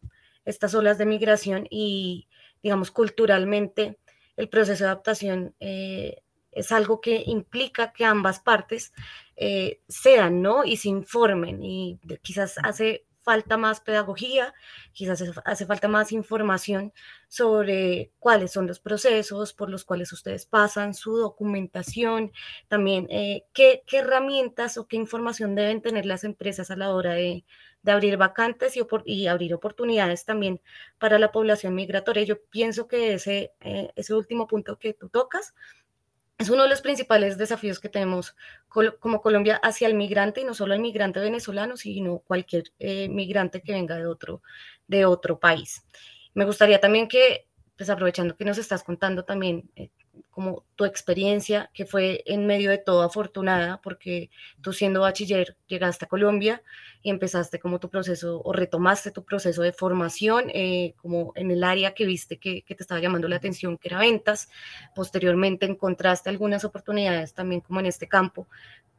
estas 0.45 0.73
olas 0.73 0.97
de 0.97 1.05
migración 1.05 1.67
y, 1.69 2.27
digamos, 2.63 2.91
culturalmente 2.91 3.99
el 4.35 4.49
proceso 4.49 4.83
de 4.83 4.89
adaptación 4.89 5.55
eh, 5.59 6.23
es 6.51 6.71
algo 6.71 7.01
que 7.01 7.23
implica 7.25 7.93
que 7.93 8.05
ambas 8.05 8.39
partes 8.39 8.93
eh, 9.35 9.81
sean, 9.87 10.41
¿no? 10.41 10.63
Y 10.65 10.77
se 10.77 10.89
informen 10.89 11.63
y 11.63 11.99
quizás 12.21 12.57
hace 12.63 13.05
falta 13.29 13.57
más 13.57 13.79
pedagogía, 13.79 14.55
quizás 14.91 15.23
hace 15.45 15.65
falta 15.67 15.87
más 15.87 16.11
información 16.11 16.91
sobre 17.27 18.11
cuáles 18.17 18.51
son 18.51 18.65
los 18.65 18.79
procesos 18.79 19.53
por 19.53 19.69
los 19.69 19.85
cuales 19.85 20.11
ustedes 20.13 20.47
pasan, 20.47 20.95
su 20.95 21.15
documentación, 21.15 22.31
también 22.67 23.05
eh, 23.11 23.43
qué, 23.53 23.83
herramientas 23.91 24.79
o 24.79 24.87
qué 24.87 24.95
información 24.95 25.53
deben 25.53 25.83
tener 25.83 26.07
las 26.07 26.23
empresas 26.23 26.71
a 26.71 26.75
la 26.75 26.91
hora 26.91 27.13
de, 27.13 27.45
abrir 27.85 28.17
vacantes 28.17 28.75
y, 29.05 29.27
abrir 29.27 29.53
oportunidades 29.53 30.25
también 30.25 30.59
para 30.97 31.19
la 31.19 31.31
población 31.31 31.75
migratoria. 31.75 32.23
Yo 32.23 32.41
pienso 32.49 32.87
que 32.87 33.13
ese, 33.13 33.53
eh, 33.59 33.91
ese 33.95 34.15
último 34.15 34.47
punto 34.47 34.79
que 34.79 34.95
tú 34.95 35.09
tocas 35.09 35.53
es 36.39 36.49
uno 36.49 36.63
de 36.63 36.69
los 36.69 36.81
principales 36.81 37.37
desafíos 37.37 37.81
que 37.81 37.89
tenemos 37.89 38.35
como 38.99 39.21
Colombia 39.21 39.57
hacia 39.57 39.87
el 39.87 39.93
migrante, 39.93 40.39
y 40.41 40.45
no 40.45 40.53
solo 40.53 40.73
el 40.73 40.79
migrante 40.79 41.19
venezolano, 41.19 41.75
sino 41.75 42.19
cualquier 42.19 42.63
eh, 42.79 43.09
migrante 43.09 43.61
que 43.61 43.73
venga 43.73 43.97
de 43.97 44.07
otro, 44.07 44.41
de 44.87 45.05
otro 45.05 45.37
país. 45.37 45.85
Me 46.33 46.45
gustaría 46.45 46.79
también 46.79 47.09
que, 47.09 47.47
pues 47.75 47.89
aprovechando 47.89 48.37
que 48.37 48.45
nos 48.45 48.57
estás 48.57 48.83
contando 48.83 49.25
también 49.25 49.69
eh, 49.75 49.89
como 50.39 50.63
tu 50.77 50.85
experiencia, 50.85 51.69
que 51.73 51.85
fue 51.85 52.23
en 52.25 52.47
medio 52.47 52.69
de 52.69 52.77
todo 52.77 53.01
afortunada, 53.01 53.81
porque 53.81 54.29
tú 54.61 54.71
siendo 54.71 55.01
bachiller 55.01 55.57
llegaste 55.67 56.05
a 56.05 56.07
Colombia 56.07 56.63
y 57.01 57.09
empezaste 57.09 57.59
como 57.59 57.77
tu 57.81 57.89
proceso 57.89 58.41
o 58.41 58.53
retomaste 58.53 59.11
tu 59.11 59.25
proceso 59.25 59.61
de 59.63 59.73
formación, 59.73 60.45
eh, 60.53 60.93
como 61.01 61.33
en 61.35 61.51
el 61.51 61.65
área 61.65 61.93
que 61.93 62.05
viste 62.05 62.37
que, 62.37 62.63
te 62.65 62.73
estaba 62.79 63.01
llamando 63.01 63.27
la 63.27 63.35
atención, 63.35 63.77
que 63.77 63.89
era 63.89 63.99
ventas. 63.99 64.47
Posteriormente 64.95 65.65
encontraste 65.65 66.29
algunas 66.29 66.63
oportunidades 66.63 67.33
también 67.33 67.59
como 67.59 67.81
en 67.81 67.87
este 67.87 68.07
campo, 68.07 68.47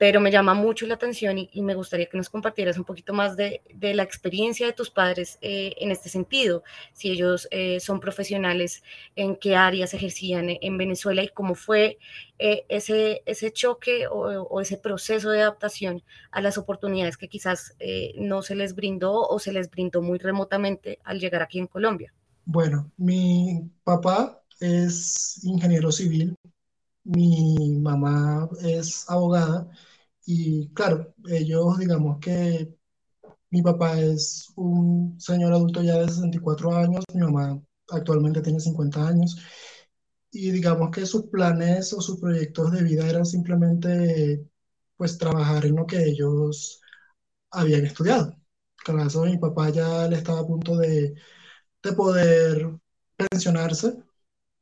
pero 0.01 0.19
me 0.19 0.31
llama 0.31 0.55
mucho 0.55 0.87
la 0.87 0.95
atención 0.95 1.37
y, 1.37 1.61
me 1.61 1.75
gustaría 1.75 2.07
que 2.07 2.17
nos 2.17 2.31
compartieras 2.31 2.79
un 2.79 2.85
poquito 2.85 3.13
más 3.13 3.37
de, 3.37 3.61
la 3.81 4.03
experiencia 4.03 4.67
de 4.67 4.73
tus 4.73 4.89
padres 4.89 5.39
eh, 5.43 5.75
en 5.77 5.91
este 5.91 6.09
sentido, 6.09 6.65
si 6.95 7.11
ellos 7.11 7.47
eh, 7.51 7.81
son 7.81 8.01
profesionales, 8.01 8.83
en 9.15 9.37
qué 9.37 9.57
áreas 9.57 9.93
ejercían 9.93 10.47
en 10.49 10.79
Venezuela 10.79 11.23
y 11.23 11.29
cómo 11.33 11.55
fue 11.55 11.99
eh, 12.39 12.65
ese, 12.69 13.23
ese 13.27 13.53
choque 13.53 14.07
o, 14.09 14.61
ese 14.61 14.77
proceso 14.77 15.31
de 15.31 15.43
adaptación 15.43 16.03
a 16.31 16.41
las 16.41 16.59
oportunidades 16.59 17.17
que 17.17 17.29
quizás 17.29 17.75
no 18.17 18.43
se 18.43 18.55
les 18.55 18.75
brindó 18.75 19.27
o 19.27 19.39
se 19.39 19.53
les 19.53 19.71
brindó 19.71 20.03
muy 20.03 20.19
remotamente 20.19 20.99
al 21.05 21.19
llegar 21.19 21.43
aquí 21.43 21.59
en 21.59 21.67
Colombia. 21.67 22.13
Bueno, 22.45 22.91
mi 22.97 23.71
papá 23.85 24.43
es 24.61 25.41
ingeniero 25.45 25.93
civil, 25.93 26.37
mi 27.05 27.79
mamá 27.81 28.49
es 28.63 29.09
abogada 29.09 29.69
y 30.27 30.69
claro, 30.75 31.15
ellos, 31.29 31.79
digamos 31.79 32.19
que 32.21 32.75
mi 33.51 33.63
papá 33.63 33.99
es 34.01 34.49
un 34.57 35.17
señor 35.21 35.53
adulto 35.53 35.83
ya 35.83 35.99
de 35.99 36.09
64 36.09 36.77
años, 36.77 37.05
mi 37.15 37.21
mamá 37.23 37.61
actualmente 37.89 38.43
tiene 38.43 38.61
50 38.61 39.09
años, 39.09 39.37
y 40.33 40.51
digamos 40.51 40.91
que 40.91 41.07
sus 41.07 41.27
planes 41.27 41.93
o 41.93 42.01
sus 42.01 42.21
proyectos 42.21 42.73
de 42.73 42.83
vida 42.85 43.09
eran 43.09 43.27
simplemente 43.27 44.47
pues 44.97 45.19
trabajar 45.19 45.67
en 45.67 45.77
lo 45.77 45.87
que 45.87 46.03
ellos 46.05 46.81
habían 47.51 47.87
estudiado. 47.87 48.37
Claro, 48.85 49.25
mi 49.27 49.39
papá 49.39 49.71
ya 49.71 50.09
le 50.09 50.17
estaba 50.17 50.41
a 50.41 50.47
punto 50.47 50.77
de, 50.79 51.15
de 51.83 51.93
poder 51.95 52.71
pensionarse 53.17 53.95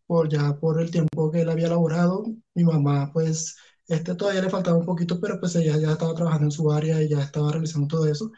por 0.06 0.28
ya 0.28 0.56
por 0.58 0.80
el 0.80 0.90
tiempo 0.90 1.30
que 1.30 1.42
él 1.42 1.50
había 1.50 1.68
laborado. 1.68 2.24
Mi 2.54 2.64
mamá 2.64 3.10
pues 3.12 3.56
este 3.88 4.14
todavía 4.14 4.42
le 4.42 4.50
faltaba 4.50 4.78
un 4.78 4.86
poquito, 4.86 5.20
pero 5.20 5.40
pues 5.40 5.54
ella 5.56 5.76
ya 5.78 5.92
estaba 5.92 6.14
trabajando 6.14 6.46
en 6.46 6.50
su 6.52 6.70
área 6.72 7.02
y 7.02 7.08
ya 7.08 7.22
estaba 7.22 7.52
realizando 7.52 7.88
todo 7.88 8.06
eso. 8.08 8.32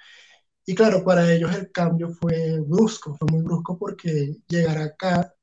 Y 0.67 0.75
claro, 0.75 1.05
para 1.05 1.33
ellos 1.33 1.55
el 1.57 1.71
cambio 1.73 2.11
fue 2.11 2.61
brusco, 2.61 3.15
fue 3.17 3.29
muy 3.33 3.43
brusco 3.43 3.79
porque 3.79 4.37
llegar 4.49 4.79
acá 4.79 5.35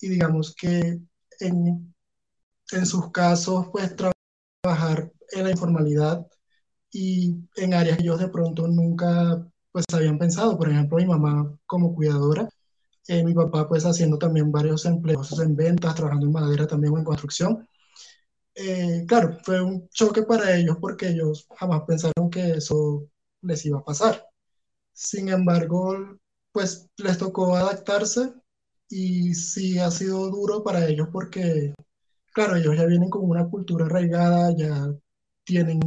y 0.00 0.08
digamos 0.10 0.54
que 0.56 1.00
en, 1.40 1.94
en 2.72 2.86
sus 2.86 3.10
casos, 3.12 3.68
pues 3.72 3.94
trabajar 3.96 5.12
en 5.32 5.44
la 5.44 5.50
informalidad 5.50 6.26
y 6.92 7.36
en 7.56 7.74
áreas 7.74 7.98
que 7.98 8.04
ellos 8.04 8.20
de 8.20 8.28
pronto 8.28 8.66
nunca 8.68 9.46
pues 9.72 9.84
habían 9.92 10.18
pensado. 10.18 10.58
Por 10.58 10.70
ejemplo, 10.70 10.98
mi 10.98 11.06
mamá 11.06 11.54
como 11.66 11.94
cuidadora, 11.94 12.48
eh, 13.08 13.24
mi 13.24 13.34
papá 13.34 13.68
pues 13.68 13.84
haciendo 13.86 14.18
también 14.18 14.52
varios 14.52 14.84
empleos 14.86 15.38
en 15.40 15.56
ventas, 15.56 15.94
trabajando 15.94 16.26
en 16.26 16.32
madera 16.32 16.66
también 16.66 16.94
o 16.94 16.98
en 16.98 17.04
construcción. 17.04 17.68
Eh, 18.54 19.04
claro, 19.06 19.38
fue 19.44 19.62
un 19.62 19.88
choque 19.90 20.22
para 20.22 20.56
ellos 20.56 20.76
porque 20.80 21.08
ellos 21.10 21.46
jamás 21.56 21.82
pensaron 21.86 22.30
que 22.30 22.52
eso 22.52 23.08
les 23.42 23.64
iba 23.66 23.78
a 23.78 23.84
pasar. 23.84 24.26
Sin 24.92 25.28
embargo, 25.28 26.18
pues 26.52 26.88
les 26.98 27.18
tocó 27.18 27.56
adaptarse 27.56 28.32
y 28.88 29.34
sí 29.34 29.78
ha 29.78 29.90
sido 29.90 30.30
duro 30.30 30.62
para 30.64 30.86
ellos 30.86 31.08
porque, 31.12 31.74
claro, 32.34 32.56
ellos 32.56 32.76
ya 32.76 32.86
vienen 32.86 33.10
con 33.10 33.28
una 33.30 33.48
cultura 33.48 33.86
arraigada, 33.86 34.54
ya 34.56 34.94
tienen 35.44 35.80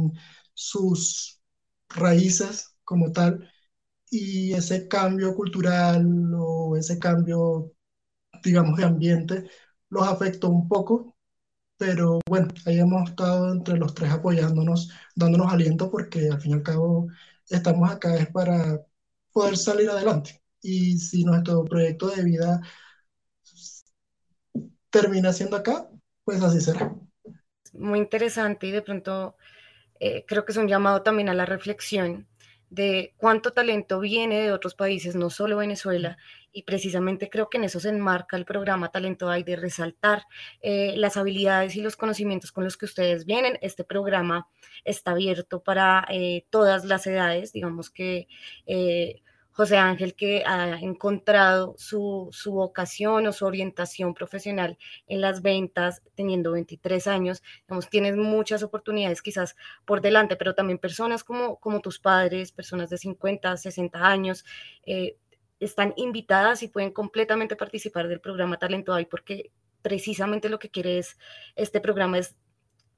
sus 0.54 1.40
raíces 1.90 2.76
como 2.84 3.12
tal 3.12 3.48
y 4.10 4.52
ese 4.54 4.88
cambio 4.88 5.34
cultural 5.34 6.06
o 6.36 6.76
ese 6.76 6.98
cambio, 6.98 7.72
digamos, 8.44 8.76
de 8.78 8.84
ambiente 8.84 9.50
los 9.90 10.06
afectó 10.08 10.48
un 10.50 10.68
poco 10.68 11.16
pero 11.76 12.20
bueno, 12.28 12.48
ahí 12.66 12.78
hemos 12.78 13.10
estado 13.10 13.52
entre 13.52 13.76
los 13.76 13.94
tres 13.94 14.10
apoyándonos, 14.12 14.90
dándonos 15.16 15.52
aliento 15.52 15.90
porque 15.90 16.28
al 16.30 16.40
fin 16.40 16.52
y 16.52 16.54
al 16.54 16.62
cabo 16.62 17.08
estamos 17.48 17.90
acá 17.90 18.16
es 18.16 18.28
para 18.30 18.80
poder 19.32 19.56
salir 19.56 19.90
adelante. 19.90 20.42
Y 20.62 20.98
si 20.98 21.24
nuestro 21.24 21.64
proyecto 21.64 22.08
de 22.08 22.24
vida 22.24 22.60
termina 24.92 25.32
siendo 25.32 25.56
acá, 25.56 25.88
pues 26.24 26.40
así 26.42 26.60
será. 26.60 26.94
Muy 27.72 27.98
interesante 27.98 28.66
y 28.66 28.70
de 28.70 28.82
pronto 28.82 29.36
eh, 29.98 30.24
creo 30.28 30.44
que 30.44 30.52
es 30.52 30.58
un 30.58 30.68
llamado 30.68 31.02
también 31.02 31.28
a 31.28 31.34
la 31.34 31.46
reflexión 31.46 32.28
de 32.72 33.12
cuánto 33.18 33.52
talento 33.52 34.00
viene 34.00 34.40
de 34.40 34.52
otros 34.52 34.74
países, 34.74 35.14
no 35.14 35.28
solo 35.28 35.58
Venezuela, 35.58 36.16
y 36.52 36.62
precisamente 36.62 37.28
creo 37.28 37.50
que 37.50 37.58
en 37.58 37.64
eso 37.64 37.80
se 37.80 37.90
enmarca 37.90 38.38
el 38.38 38.46
programa 38.46 38.90
Talento 38.90 39.28
Hay, 39.28 39.42
de 39.42 39.56
resaltar 39.56 40.24
eh, 40.62 40.94
las 40.96 41.18
habilidades 41.18 41.76
y 41.76 41.82
los 41.82 41.96
conocimientos 41.96 42.50
con 42.50 42.64
los 42.64 42.78
que 42.78 42.86
ustedes 42.86 43.26
vienen. 43.26 43.58
Este 43.60 43.84
programa 43.84 44.48
está 44.84 45.10
abierto 45.10 45.62
para 45.62 46.06
eh, 46.08 46.46
todas 46.48 46.86
las 46.86 47.06
edades, 47.06 47.52
digamos 47.52 47.90
que 47.90 48.26
eh, 48.66 49.20
José 49.52 49.76
Ángel, 49.76 50.14
que 50.14 50.42
ha 50.46 50.78
encontrado 50.80 51.74
su, 51.76 52.30
vocación 52.46 53.26
o 53.26 53.32
su 53.32 53.44
orientación 53.44 54.14
profesional 54.14 54.78
en 55.06 55.20
las 55.20 55.42
ventas 55.42 56.02
teniendo 56.14 56.52
23 56.52 57.06
años, 57.06 57.42
tienes 57.90 58.16
muchas 58.16 58.62
oportunidades 58.62 59.20
quizás 59.20 59.56
por 59.84 60.00
delante, 60.00 60.36
pero 60.36 60.54
también 60.54 60.78
personas 60.78 61.22
como, 61.22 61.56
como 61.60 61.80
tus 61.80 61.98
padres, 61.98 62.50
personas 62.50 62.88
de 62.88 62.96
50, 62.96 63.56
60 63.56 63.98
años, 63.98 64.44
eh, 64.86 65.16
están 65.60 65.92
invitadas 65.96 66.62
y 66.62 66.68
pueden 66.68 66.90
completamente 66.90 67.54
participar 67.54 68.08
del 68.08 68.20
programa 68.20 68.58
Talento 68.58 68.94
Hay 68.94 69.04
porque 69.04 69.52
precisamente 69.82 70.48
lo 70.48 70.58
que 70.58 70.70
quiere 70.70 70.98
es, 70.98 71.18
este 71.56 71.80
programa 71.80 72.18
es 72.18 72.36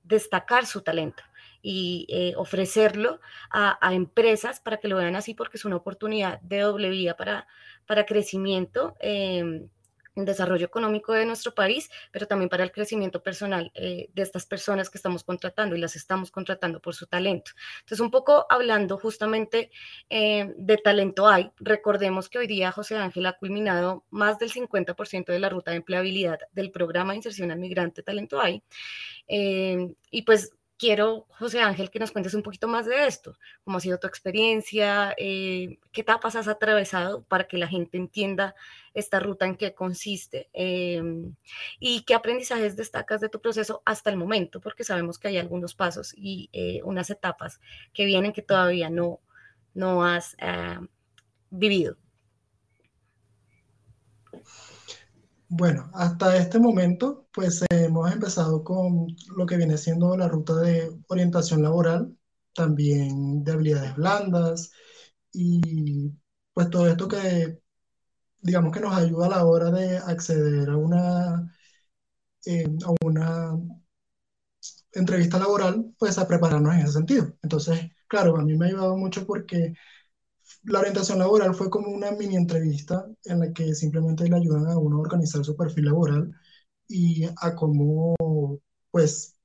destacar 0.05 0.67
su 0.67 0.83
talento 0.83 1.25
y 1.67 2.07
eh, 2.11 2.35
ofrecerlo 2.37 3.21
a, 3.51 3.79
empresas 3.95 4.61
para 4.61 4.77
que 4.77 4.87
lo 4.87 4.97
vean 4.97 5.17
así 5.17 5.33
porque 5.33 5.57
es 5.57 5.65
una 5.65 5.77
oportunidad 5.77 6.39
de 6.43 6.61
doble 6.61 6.91
vía 6.91 7.17
para, 7.17 7.47
para 7.87 8.05
crecimiento. 8.05 8.95
Eh, 9.01 9.67
desarrollo 10.15 10.67
económico 10.67 11.13
de 11.13 11.27
nuestro 11.27 11.55
país, 11.55 11.91
pero 12.13 12.27
también 12.27 12.49
para 12.49 12.63
el 12.63 12.71
crecimiento 12.71 13.21
personal 13.23 13.73
eh, 13.75 14.11
de 14.15 14.23
estas 14.23 14.47
personas 14.47 14.89
que 14.89 14.99
estamos 14.99 15.25
contratando 15.25 15.75
y 15.75 15.81
las 15.81 15.97
estamos 15.97 16.31
contratando 16.31 16.81
por 16.81 16.95
su 16.95 17.07
talento. 17.07 17.51
Entonces, 17.81 17.99
un 17.99 18.13
poco 18.13 18.47
hablando 18.49 18.97
justamente 18.97 19.73
eh, 20.09 20.53
de 20.57 20.77
talento 20.77 21.27
hay, 21.27 21.51
recordemos 21.57 22.29
que 22.29 22.39
hoy 22.39 22.47
día 22.47 22.71
José 22.71 22.97
Ángel 22.97 23.27
ha 23.27 23.33
culminado 23.33 24.05
más 24.11 24.39
del 24.39 24.53
50% 24.53 25.33
de 25.33 25.39
la 25.41 25.49
ruta 25.49 25.73
de 25.73 25.79
empleabilidad 25.79 26.39
del 26.53 26.71
programa 26.71 27.13
de 27.13 27.17
inserción 27.17 27.51
al 27.51 27.59
migrante 27.59 28.05
Talento 28.05 28.41
hay. 28.41 28.63
y 29.27 30.23
pues 30.23 30.53
quiero, 30.85 31.27
José 31.39 31.63
Ángel, 31.63 31.91
que 31.91 31.99
nos 31.99 32.13
cuentes 32.13 32.35
un 32.35 32.43
poquito 32.43 32.69
más 32.69 32.85
de 32.85 33.07
esto, 33.07 33.39
cómo 33.65 33.79
ha 33.79 33.81
sido 33.81 33.99
tu 33.99 34.07
experiencia, 34.07 35.15
eh, 35.17 35.79
qué 35.93 36.03
etapas 36.03 36.37
has 36.37 36.47
atravesado 36.47 37.23
para 37.23 37.45
que 37.45 37.57
la 37.57 37.67
gente 37.67 37.97
entienda 37.97 38.55
esta 38.93 39.19
ruta 39.19 39.47
en 39.47 39.57
qué 39.57 39.73
consiste 39.73 40.51
em, 40.53 41.35
y 41.81 42.03
qué 42.03 42.13
aprendizajes 42.13 42.77
destacas 42.77 43.23
de 43.23 43.31
tu 43.31 43.41
proceso 43.41 43.81
hasta 43.87 44.11
el 44.11 44.19
momento, 44.19 44.61
porque 44.61 44.85
sabemos 44.85 45.19
que 45.19 45.29
hay 45.29 45.39
algunos 45.39 45.75
pasos 45.75 46.13
y 46.19 46.51
eh, 46.53 46.83
unas 46.85 47.09
etapas 47.09 47.61
que 47.95 48.05
vienen 48.05 48.35
que 48.35 48.43
todavía 48.43 48.91
no, 48.91 49.21
no 49.73 50.05
has 50.05 50.37
ah, 50.39 50.83
vivido. 51.49 51.97
Bueno, 55.57 55.89
hasta 55.95 56.37
este 56.37 56.59
momento, 56.59 57.29
pues 57.33 57.65
hemos 57.71 58.11
empezado 58.13 58.65
con 58.65 59.07
lo 59.37 59.47
que 59.47 59.57
viene 59.57 59.79
siendo 59.79 60.17
la 60.17 60.27
ruta 60.29 60.55
de 60.57 60.91
orientación 61.09 61.63
laboral, 61.63 62.17
también 62.55 63.45
de 63.45 63.53
habilidades 63.53 63.95
blandas 63.95 64.73
y 65.33 66.13
pues 66.55 66.71
todo 66.71 66.89
esto 66.89 67.07
que 67.09 67.61
digamos 68.43 68.73
que 68.73 68.81
nos 68.81 68.95
ayuda 68.97 69.27
a 69.27 69.31
la 69.31 69.47
hora 69.47 69.71
de 69.73 69.99
acceder 69.99 70.71
a 70.71 70.77
una, 70.79 71.53
eh, 72.47 72.67
a 72.87 73.07
una 73.07 73.53
entrevista 74.93 75.39
laboral, 75.39 75.93
pues 75.99 76.19
a 76.19 76.27
prepararnos 76.29 76.75
en 76.75 76.81
ese 76.81 76.93
sentido. 76.93 77.37
Entonces, 77.43 77.91
claro, 78.09 78.37
a 78.37 78.45
mí 78.45 78.57
me 78.57 78.67
ha 78.67 78.69
ayudado 78.69 78.97
mucho 78.97 79.27
porque 79.27 79.75
la 80.65 80.81
orientación 80.81 81.19
laboral 81.19 81.55
fue 81.55 81.71
como 81.71 81.89
una 81.91 82.11
mini 82.13 82.37
entrevista 82.37 83.07
en 83.25 83.41
la 83.41 83.53
que 83.53 83.75
simplemente 83.75 84.29
le 84.29 84.37
ayudan 84.37 84.67
a 84.69 84.79
uno 84.79 84.97
a 84.97 85.01
organizar 85.01 85.45
su 85.45 85.57
perfil 85.57 85.87
laboral 85.87 86.33
y 86.89 87.25
a 87.41 87.55
cómo, 87.57 88.15
pues, 88.91 89.37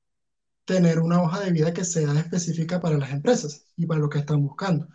tener 0.65 0.99
una 0.99 1.21
hoja 1.23 1.41
de 1.41 1.51
vida 1.51 1.73
que 1.73 1.85
sea 1.85 2.13
específica 2.19 2.79
para 2.81 2.97
las 2.97 3.11
empresas 3.11 3.65
y 3.77 3.85
para 3.87 3.99
lo 4.01 4.09
que 4.09 4.19
están 4.19 4.41
buscando. 4.43 4.87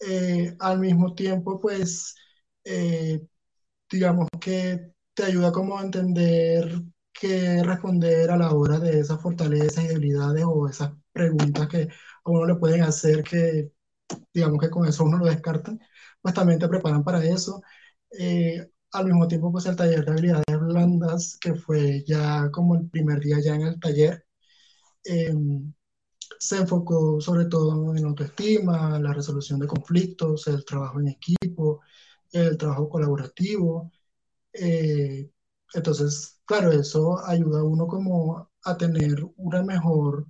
Eh, 0.00 0.56
al 0.60 0.80
mismo 0.80 1.14
tiempo, 1.14 1.60
pues, 1.60 2.16
eh, 2.64 3.20
digamos 3.90 4.28
que 4.40 4.92
te 5.14 5.24
ayuda 5.24 5.52
como 5.52 5.78
a 5.78 5.82
entender 5.82 6.82
qué 7.12 7.62
responder 7.62 8.30
a 8.30 8.36
la 8.36 8.52
hora 8.52 8.78
de 8.78 9.00
esas 9.00 9.20
fortalezas 9.20 9.84
y 9.84 9.88
debilidades 9.88 10.44
o 10.46 10.68
esas 10.68 10.92
preguntas 11.12 11.68
que 11.68 11.82
a 12.24 12.30
uno 12.30 12.46
le 12.46 12.56
pueden 12.56 12.82
hacer 12.82 13.22
que 13.22 13.72
digamos 14.32 14.60
que 14.60 14.70
con 14.70 14.86
eso 14.86 15.04
uno 15.04 15.18
lo 15.18 15.26
descarta, 15.26 15.76
pues 16.20 16.34
también 16.34 16.58
te 16.58 16.68
preparan 16.68 17.04
para 17.04 17.24
eso. 17.24 17.62
Eh, 18.18 18.66
al 18.92 19.06
mismo 19.06 19.26
tiempo, 19.28 19.50
pues 19.52 19.66
el 19.66 19.76
taller 19.76 20.04
de 20.04 20.10
habilidades 20.12 20.60
blandas, 20.60 21.38
que 21.40 21.54
fue 21.54 22.04
ya 22.06 22.50
como 22.52 22.76
el 22.76 22.88
primer 22.90 23.20
día 23.20 23.38
ya 23.40 23.54
en 23.54 23.62
el 23.62 23.80
taller, 23.80 24.24
em, 25.04 25.72
se 26.38 26.58
enfocó 26.58 27.20
sobre 27.20 27.46
todo 27.46 27.94
en 27.96 28.04
autoestima, 28.06 28.98
la 29.00 29.12
resolución 29.14 29.60
de 29.60 29.66
conflictos, 29.68 30.46
el 30.48 30.64
trabajo 30.64 31.00
en 31.00 31.08
equipo, 31.08 31.80
el 32.32 32.56
trabajo 32.58 32.88
colaborativo. 32.90 33.92
Eh, 34.54 35.30
entonces, 35.74 36.40
claro, 36.46 36.72
eso 36.72 37.18
ayuda 37.26 37.60
a 37.60 37.64
uno 37.64 37.86
como 37.88 38.50
a 38.64 38.76
tener 38.78 39.18
una 39.36 39.62
mejor 39.64 40.26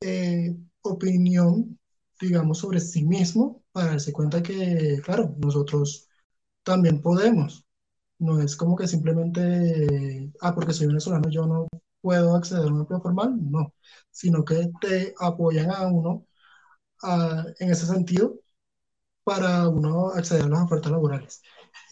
eh, 0.00 0.56
opinión, 0.82 1.78
digamos, 2.20 2.58
sobre 2.58 2.80
sí 2.80 3.04
mismo 3.04 3.64
para 3.72 3.88
darse 3.88 4.12
cuenta 4.12 4.42
que, 4.42 5.00
claro, 5.04 5.34
nosotros 5.38 6.08
también 6.62 7.02
podemos. 7.02 7.66
No 8.18 8.40
es 8.40 8.56
como 8.56 8.76
que 8.76 8.88
simplemente, 8.88 10.32
ah, 10.40 10.54
porque 10.54 10.72
soy 10.72 10.86
venezolano, 10.88 11.28
yo 11.30 11.46
no 11.46 11.68
puedo 12.00 12.34
acceder 12.36 12.64
a 12.64 12.72
un 12.72 12.80
empleo 12.80 13.00
formal, 13.02 13.36
no, 13.50 13.74
sino 14.10 14.44
que 14.44 14.70
te 14.80 15.14
apoyan 15.18 15.70
a 15.70 15.86
uno 15.88 16.26
en 17.58 17.70
ese 17.70 17.86
sentido 17.86 18.40
para 19.24 19.68
uno 19.68 20.10
acceder 20.10 20.44
a 20.44 20.48
las 20.48 20.62
ofertas 20.62 20.92
laborales. 20.92 21.42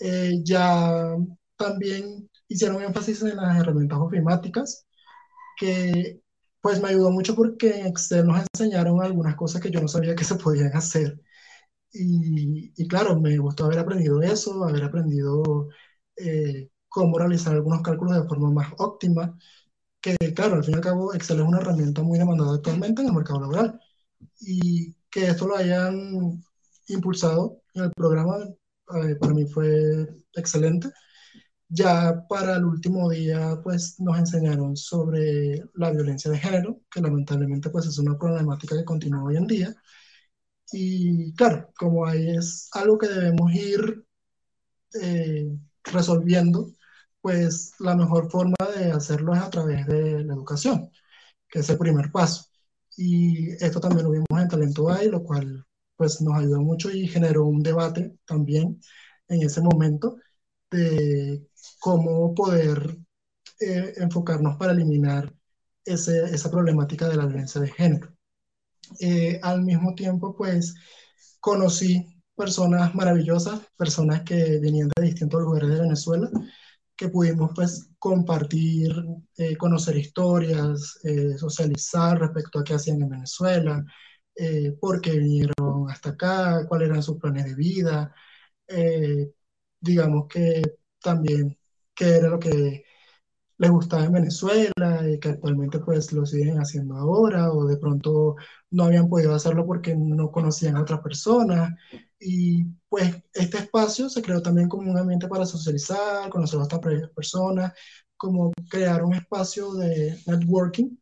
Eh, 0.01 0.41
ya 0.45 1.17
también 1.57 2.31
hicieron 2.49 2.83
énfasis 2.83 3.23
en 3.23 3.37
las 3.37 3.59
herramientas 3.61 3.99
ofimáticas, 4.01 4.87
que 5.59 6.22
pues 6.63 6.81
me 6.83 6.89
ayudó 6.91 7.11
mucho 7.13 7.37
porque 7.37 7.81
en 7.81 7.87
Excel 7.89 8.27
nos 8.27 8.45
enseñaron 8.55 9.03
algunas 9.03 9.37
cosas 9.37 9.63
que 9.63 9.71
yo 9.73 9.81
no 9.83 9.89
sabía 9.89 10.17
que 10.17 10.25
se 10.25 10.37
podían 10.37 10.75
hacer. 10.77 11.21
Y, 11.93 12.73
y 12.77 12.89
claro, 12.89 13.21
me 13.21 13.39
gustó 13.39 13.67
haber 13.67 13.79
aprendido 13.81 14.23
eso, 14.23 14.65
haber 14.65 14.85
aprendido 14.85 15.69
eh, 16.17 16.71
cómo 16.89 17.19
realizar 17.19 17.55
algunos 17.55 17.83
cálculos 17.83 18.17
de 18.23 18.29
forma 18.29 18.51
más 18.51 18.73
óptima, 18.79 19.39
que 20.01 20.17
claro, 20.35 20.57
al 20.57 20.65
fin 20.65 20.75
y 20.75 20.77
al 20.77 20.83
cabo 20.83 21.15
Excel 21.15 21.41
es 21.41 21.47
una 21.47 21.59
herramienta 21.61 22.03
muy 22.03 22.19
demandada 22.19 22.55
actualmente 22.57 23.03
en 23.03 23.09
el 23.09 23.15
mercado 23.15 23.41
laboral. 23.41 23.81
Y 24.41 24.95
que 25.11 25.27
esto 25.29 25.47
lo 25.49 25.57
hayan 25.57 26.43
impulsado 26.89 27.63
en 27.75 27.85
el 27.85 27.93
programa, 27.93 28.39
eh, 29.05 29.17
para 29.21 29.35
mí 29.35 29.47
fue 29.47 30.09
excelente. 30.35 30.89
Ya 31.75 32.27
para 32.29 32.57
el 32.57 32.65
último 32.67 33.09
día, 33.11 33.59
pues 33.63 33.99
nos 33.99 34.19
enseñaron 34.19 34.77
sobre 34.77 35.63
la 35.75 35.91
violencia 35.91 36.31
de 36.31 36.39
género, 36.39 36.81
que 36.91 37.01
lamentablemente 37.01 37.71
pues 37.71 37.87
es 37.87 37.99
una 37.99 38.19
problemática 38.19 38.77
que 38.77 38.85
continúa 38.85 39.25
hoy 39.25 39.37
en 39.39 39.47
día. 39.47 39.75
Y 40.73 41.35
claro, 41.35 41.71
como 41.79 42.07
ahí 42.07 42.31
es 42.37 42.69
algo 42.73 42.99
que 42.99 43.09
debemos 43.09 43.53
ir 43.55 44.05
eh, 45.03 45.57
resolviendo, 45.85 46.73
pues 47.21 47.73
la 47.81 47.97
mejor 47.97 48.31
forma 48.31 48.57
de 48.77 48.93
hacerlo 48.93 49.35
es 49.35 49.41
a 49.41 49.51
través 49.51 49.87
de 49.87 50.25
la 50.25 50.35
educación, 50.35 50.91
que 51.49 51.61
es 51.61 51.71
el 51.71 51.79
primer 51.79 52.13
paso. 52.13 52.47
Y 52.97 53.53
esto 53.65 53.81
también 53.81 54.05
lo 54.07 54.13
vimos 54.13 54.29
en 54.43 54.49
Talento 54.49 54.91
AI, 54.91 55.09
lo 55.11 55.23
cual 55.25 55.65
pues 55.97 56.21
nos 56.23 56.35
ayudó 56.39 56.61
mucho 56.63 56.91
y 56.91 57.09
generó 57.09 57.47
un 57.47 57.63
debate 57.63 58.19
también 58.27 58.81
en 59.29 59.43
ese 59.43 59.63
momento 59.63 60.19
de 60.73 61.47
cómo 61.79 62.35
poder 62.35 62.99
eh, 63.61 63.95
enfocarnos 63.99 64.57
para 64.57 64.73
eliminar 64.73 65.33
ese, 65.85 66.25
esa 66.25 66.51
problemática 66.51 67.09
de 67.09 67.17
la 67.17 67.27
violencia 67.27 67.61
de 67.61 67.69
género. 67.69 68.13
Eh, 69.01 69.39
al 69.43 69.63
mismo 69.63 69.95
tiempo, 69.95 70.35
pues 70.37 70.75
conocí 71.41 72.07
personas 72.37 72.95
maravillosas, 72.95 73.61
personas 73.77 74.23
que 74.23 74.59
venían 74.61 74.91
de 74.97 75.03
distintos 75.03 75.43
lugares 75.43 75.71
de 75.71 75.81
Venezuela, 75.81 76.31
que 76.97 77.09
pudimos 77.09 77.53
pues 77.55 77.91
compartir, 77.99 78.93
eh, 79.37 79.57
conocer 79.57 79.97
historias, 79.97 80.99
socializar 81.39 82.19
respecto 82.21 82.59
a 82.59 82.65
qué 82.65 82.75
hacían 82.75 83.03
en 83.03 83.11
Venezuela, 83.11 83.85
por 84.81 85.01
qué 85.01 85.19
vinieron 85.19 85.91
hasta 85.91 86.11
acá, 86.11 86.67
cuáles 86.69 86.89
eran 86.89 87.03
sus 87.03 87.19
planes 87.19 87.45
de 87.45 87.55
vida, 87.55 88.15
digamos 89.83 90.29
que 90.29 90.63
también 91.01 91.59
qué 91.95 92.17
era 92.17 92.29
lo 92.31 92.39
que 92.41 92.85
les 93.59 93.71
gustaba 93.71 94.05
en 94.05 94.13
Venezuela 94.13 95.09
y 95.09 95.21
que 95.21 95.31
actualmente 95.31 95.79
pues 95.81 96.13
lo 96.13 96.27
siguen 96.27 96.59
haciendo 96.59 96.97
ahora 96.97 97.53
o 97.53 97.67
de 97.67 97.77
pronto 97.77 98.37
no 98.71 98.85
habían 98.85 99.09
podido 99.09 99.35
hacerlo 99.35 99.67
porque 99.67 99.95
no 99.97 100.33
conocían 100.33 100.77
a 100.77 100.83
otras 100.83 101.01
personas 101.01 101.73
y 102.19 102.65
pues 102.89 103.17
este 103.35 103.59
espacio 103.59 104.09
se 104.09 104.23
creó 104.23 104.43
también 104.43 104.69
como 104.69 104.91
un 104.91 104.99
ambiente 104.99 105.29
para 105.29 105.47
socializar, 105.47 106.29
conocer 106.31 106.61
a 106.61 106.65
otras 106.65 106.81
personas, 107.15 107.73
como 108.17 108.53
crear 108.71 109.05
un 109.05 109.15
espacio 109.15 109.75
de 109.75 110.19
networking, 110.27 110.97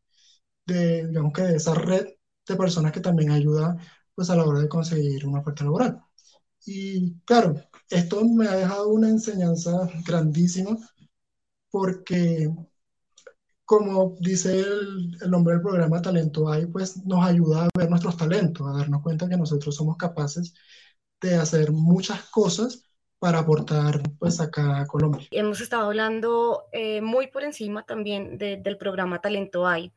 de 0.67 1.07
digamos 1.09 1.33
que 1.33 1.43
de 1.43 1.57
esa 1.57 1.75
red 1.75 2.07
de 2.49 2.57
personas 2.57 2.93
que 2.93 3.01
también 3.01 3.31
ayuda 3.33 3.77
pues 4.15 4.31
a 4.31 4.37
la 4.37 4.45
hora 4.45 4.61
de 4.61 4.69
conseguir 4.69 5.27
una 5.27 5.41
oferta 5.41 5.65
laboral. 5.65 6.01
Y 6.67 7.15
claro, 7.25 7.55
esto 7.91 8.25
me 8.25 8.47
ha 8.47 8.57
dejado 8.57 8.89
una 8.89 9.09
enseñanza 9.09 9.89
grandísima 10.07 10.79
porque, 11.71 12.49
como 13.65 14.17
dice 14.21 14.61
el, 14.61 15.31
nombre 15.31 15.55
del 15.55 15.63
programa 15.63 16.01
Talento 16.01 16.49
Hay, 16.49 16.67
pues 16.67 17.05
nos 17.05 17.25
ayuda 17.25 17.65
a 17.65 17.69
ver 17.77 17.91
nuestros 17.91 18.17
talentos, 18.17 18.67
a 18.67 18.79
darnos 18.79 19.03
cuenta 19.03 19.29
que 19.29 19.37
nosotros 19.37 19.75
somos 19.75 19.97
capaces 19.97 20.55
de 21.21 21.35
hacer 21.35 21.73
muchas 21.73 22.23
cosas 22.31 22.85
para 23.19 23.41
aportar 23.41 24.01
pues 24.19 24.41
acá 24.41 24.81
a 24.81 24.87
Colombia. 24.87 25.27
Hemos 25.31 25.61
estado 25.61 25.87
hablando 25.87 26.65
eh, 26.73 27.03
muy 27.03 27.27
por 27.27 27.43
encima 27.43 27.85
también 27.85 28.39
del 28.39 28.79
programa 28.79 29.21
Talento 29.21 29.67
Hay. 29.67 29.93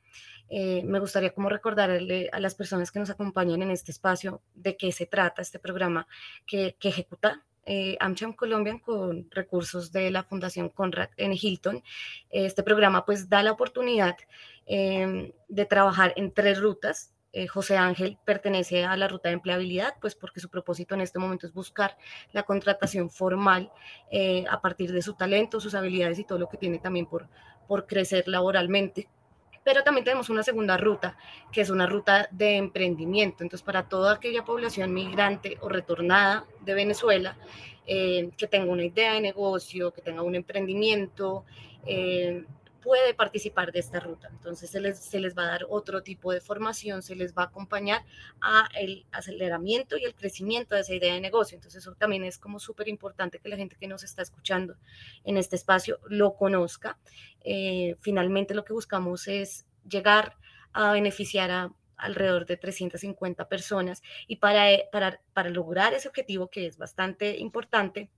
Eh, 0.49 0.84
me 0.84 0.99
gustaría 0.99 1.34
como 1.34 1.49
recordarle 1.49 2.29
a 2.32 2.39
las 2.39 2.53
personas 2.53 2.91
que 2.91 2.99
nos 2.99 3.10
acompañan 3.10 3.62
en 3.62 3.71
este 3.71 3.91
espacio 3.91 4.41
de 4.53 4.75
qué 4.75 4.91
se 4.91 5.06
trata 5.06 5.41
este 5.41 5.58
programa 5.58 6.06
que, 6.45 6.75
que 6.79 6.89
ejecuta 6.89 7.43
eh, 7.65 7.97
AmCham 7.99 8.34
Colombia 8.34 8.80
con 8.84 9.28
recursos 9.32 9.91
de 9.91 10.12
la 10.12 10.23
Fundación 10.23 10.69
Conrad 10.69 11.10
en 11.17 11.34
Hilton. 11.34 11.84
Este 12.30 12.63
programa 12.63 13.06
pues 13.06 13.30
da 13.30 13.43
la 13.43 13.52
oportunidad 13.52 14.17
em, 14.65 15.32
de 15.47 15.65
trabajar 15.65 16.13
en 16.15 16.34
tres 16.34 16.60
rutas. 16.60 17.13
Eh, 17.32 17.47
José 17.47 17.78
Ángel 17.78 18.17
pertenece 18.26 18.86
a 18.86 18.95
la 18.95 19.08
ruta 19.08 19.30
de 19.30 19.36
empleabilidad, 19.36 19.95
pues 19.99 20.15
porque 20.15 20.39
su 20.39 20.49
propósito 20.49 20.93
en 20.93 21.02
este 21.02 21.19
momento 21.19 21.47
es 21.47 21.54
buscar 21.54 21.97
la 22.32 22.43
contratación 22.43 23.10
formal 23.10 23.71
a 24.49 24.62
partir 24.62 24.91
de 24.91 25.02
su 25.02 25.15
talento, 25.15 25.60
sus 25.60 25.73
habilidades 25.73 26.19
y 26.19 26.26
todo 26.26 26.38
lo 26.38 26.47
que 26.47 26.58
tiene 26.58 26.78
también 26.78 27.08
por, 27.08 27.28
por 27.67 27.88
crecer 27.88 28.28
laboralmente 28.28 29.08
pero 29.63 29.84
también 29.84 30.06
tenemos 30.06 30.30
una 30.30 30.43
segunda 30.43 30.78
ruta, 30.78 31.17
que 31.52 31.62
es 31.62 31.69
una 31.69 31.86
ruta 31.86 32.28
de 32.32 32.58
emprendimiento. 32.58 33.43
Entonces, 33.43 33.63
para 33.63 33.84
toda 33.88 34.13
aquella 34.13 34.43
población 34.43 34.93
migrante 34.93 35.58
o 35.62 35.69
retornada 35.69 36.45
de 36.62 36.73
Venezuela, 36.73 37.38
eh, 37.86 38.30
que 38.38 38.47
tenga 38.47 38.71
una 38.71 38.84
idea 38.84 39.13
de 39.13 39.21
negocio, 39.21 39.91
que 39.91 40.02
tenga 40.02 40.21
un 40.21 40.36
emprendimiento, 40.36 41.43
eh, 41.86 42.45
puede 42.83 43.13
participar 43.13 43.71
de 43.71 43.79
esta 43.79 43.99
ruta. 43.99 44.29
Entonces 44.31 44.69
se 44.69 44.79
les, 45.19 45.37
va 45.37 45.43
a 45.43 45.47
dar 45.47 45.65
otro 45.69 46.03
tipo 46.03 46.31
de 46.31 46.41
formación, 46.41 47.01
se 47.01 47.15
les 47.15 47.33
va 47.33 47.43
a 47.43 47.45
acompañar 47.45 48.03
a 48.41 48.67
el 48.79 49.05
aceleramiento 49.11 49.97
y 49.97 50.03
el 50.03 50.13
crecimiento 50.13 50.75
de 50.75 50.81
esa 50.81 50.93
idea 50.93 51.13
de 51.13 51.21
negocio. 51.21 51.55
Entonces 51.55 51.81
eso 51.81 51.95
también 51.95 52.23
es 52.23 52.37
como 52.37 52.59
súper 52.59 52.87
importante 52.87 53.39
que 53.39 53.49
la 53.49 53.57
gente 53.57 53.77
que 53.79 53.87
nos 53.87 54.03
está 54.03 54.21
escuchando 54.21 54.75
en 55.23 55.37
este 55.37 55.55
espacio 55.55 55.99
lo 56.07 56.35
conozca. 56.35 56.97
Eh, 57.43 57.95
finalmente 57.99 58.53
lo 58.53 58.65
que 58.65 58.73
buscamos 58.73 59.27
es 59.27 59.65
llegar 59.87 60.35
a 60.73 60.91
beneficiar 60.91 61.51
a 61.51 61.71
alrededor 61.95 62.45
de 62.45 62.57
350 62.57 63.47
personas 63.47 64.01
y 64.27 64.37
para, 64.37 64.65
para, 64.91 65.21
para 65.33 65.49
lograr 65.49 65.93
ese 65.93 66.09
objetivo 66.09 66.49
que 66.49 66.65
es 66.65 66.77
bastante 66.77 67.37
importante, 67.37 68.09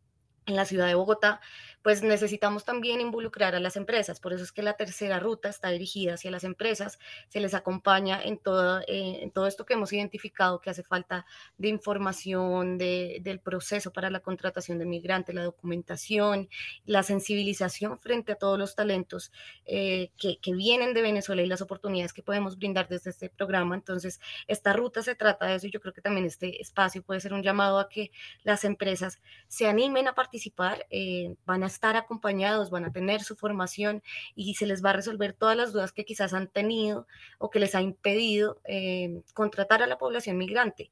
en 0.46 0.56
la 0.56 0.66
ciudad 0.66 0.88
de 0.88 0.96
Bogotá, 0.96 1.42
pues 1.86 2.02
necesitamos 2.02 2.66
también 2.66 3.00
involucrar 3.00 3.54
a 3.54 3.60
las 3.60 3.76
empresas. 3.76 4.20
Por 4.20 4.34
eso 4.34 4.44
es 4.44 4.52
que 4.52 4.64
la 4.64 4.74
tercera 4.74 5.20
ruta 5.20 5.50
está 5.50 5.70
dirigida 5.70 6.16
hacia 6.16 6.32
las 6.32 6.44
empresas, 6.44 6.98
se 7.28 7.40
les 7.40 7.54
acompaña 7.54 8.20
en 8.24 8.40
todo, 8.40 8.82
eh, 8.88 9.30
todo 9.36 9.46
esto 9.46 9.68
que 9.68 9.76
hemos 9.76 9.94
identificado 9.94 10.60
que 10.62 10.72
hace 10.72 10.82
falta 10.82 11.28
de 11.60 11.68
información, 11.68 12.80
de, 12.80 13.20
del 13.22 13.40
proceso 13.40 13.94
para 13.94 14.10
la 14.10 14.22
contratación 14.22 14.80
de 14.80 14.88
migrantes, 14.88 15.36
la 15.36 15.44
documentación, 15.44 16.50
la 16.88 17.04
sensibilización 17.04 18.00
frente 18.00 18.32
a 18.32 18.36
todos 18.36 18.58
los 18.58 18.74
talentos 18.74 19.32
eh, 19.68 20.10
que, 20.18 20.40
que 20.40 20.56
vienen 20.56 20.96
de 20.96 21.04
Venezuela 21.04 21.44
y 21.44 21.46
las 21.46 21.62
oportunidades 21.62 22.14
que 22.14 22.24
podemos 22.24 22.58
brindar 22.58 22.88
desde 22.88 23.12
este 23.12 23.30
programa. 23.30 23.76
Entonces, 23.76 24.20
esta 24.48 24.74
ruta 24.74 25.04
se 25.04 25.14
trata 25.14 25.46
de 25.46 25.58
eso 25.58 25.68
y 25.68 25.70
yo 25.70 25.82
creo 25.82 25.94
que 25.94 26.02
también 26.02 26.26
este 26.26 26.60
espacio 26.60 27.04
puede 27.04 27.20
ser 27.20 27.32
un 27.32 27.44
llamado 27.44 27.78
a 27.78 27.90
que 27.90 28.10
las 28.42 28.64
empresas 28.64 29.20
se 29.48 29.68
animen 29.68 30.08
a 30.08 30.16
participar, 30.16 30.88
eh, 30.90 31.36
van 31.46 31.64
a 31.64 31.75
estar 31.76 31.96
acompañados, 31.96 32.70
van 32.70 32.86
a 32.86 32.92
tener 32.92 33.22
su 33.22 33.36
formación 33.36 34.02
y 34.36 34.56
se 34.56 34.66
les 34.66 34.84
va 34.84 34.92
a 34.92 34.94
resolver 34.94 35.34
todas 35.34 35.56
las 35.58 35.74
dudas 35.74 35.92
que 35.92 36.06
quizás 36.06 36.34
han 36.34 36.48
tenido 36.48 37.08
o 37.38 37.50
que 37.50 37.60
les 37.60 37.76
ha 37.76 37.82
impedido 37.82 38.60
eh, 38.66 39.22
contratar 39.34 39.84
a 39.84 39.88
la 39.88 39.98
población 39.98 40.38
migrante. 40.38 40.92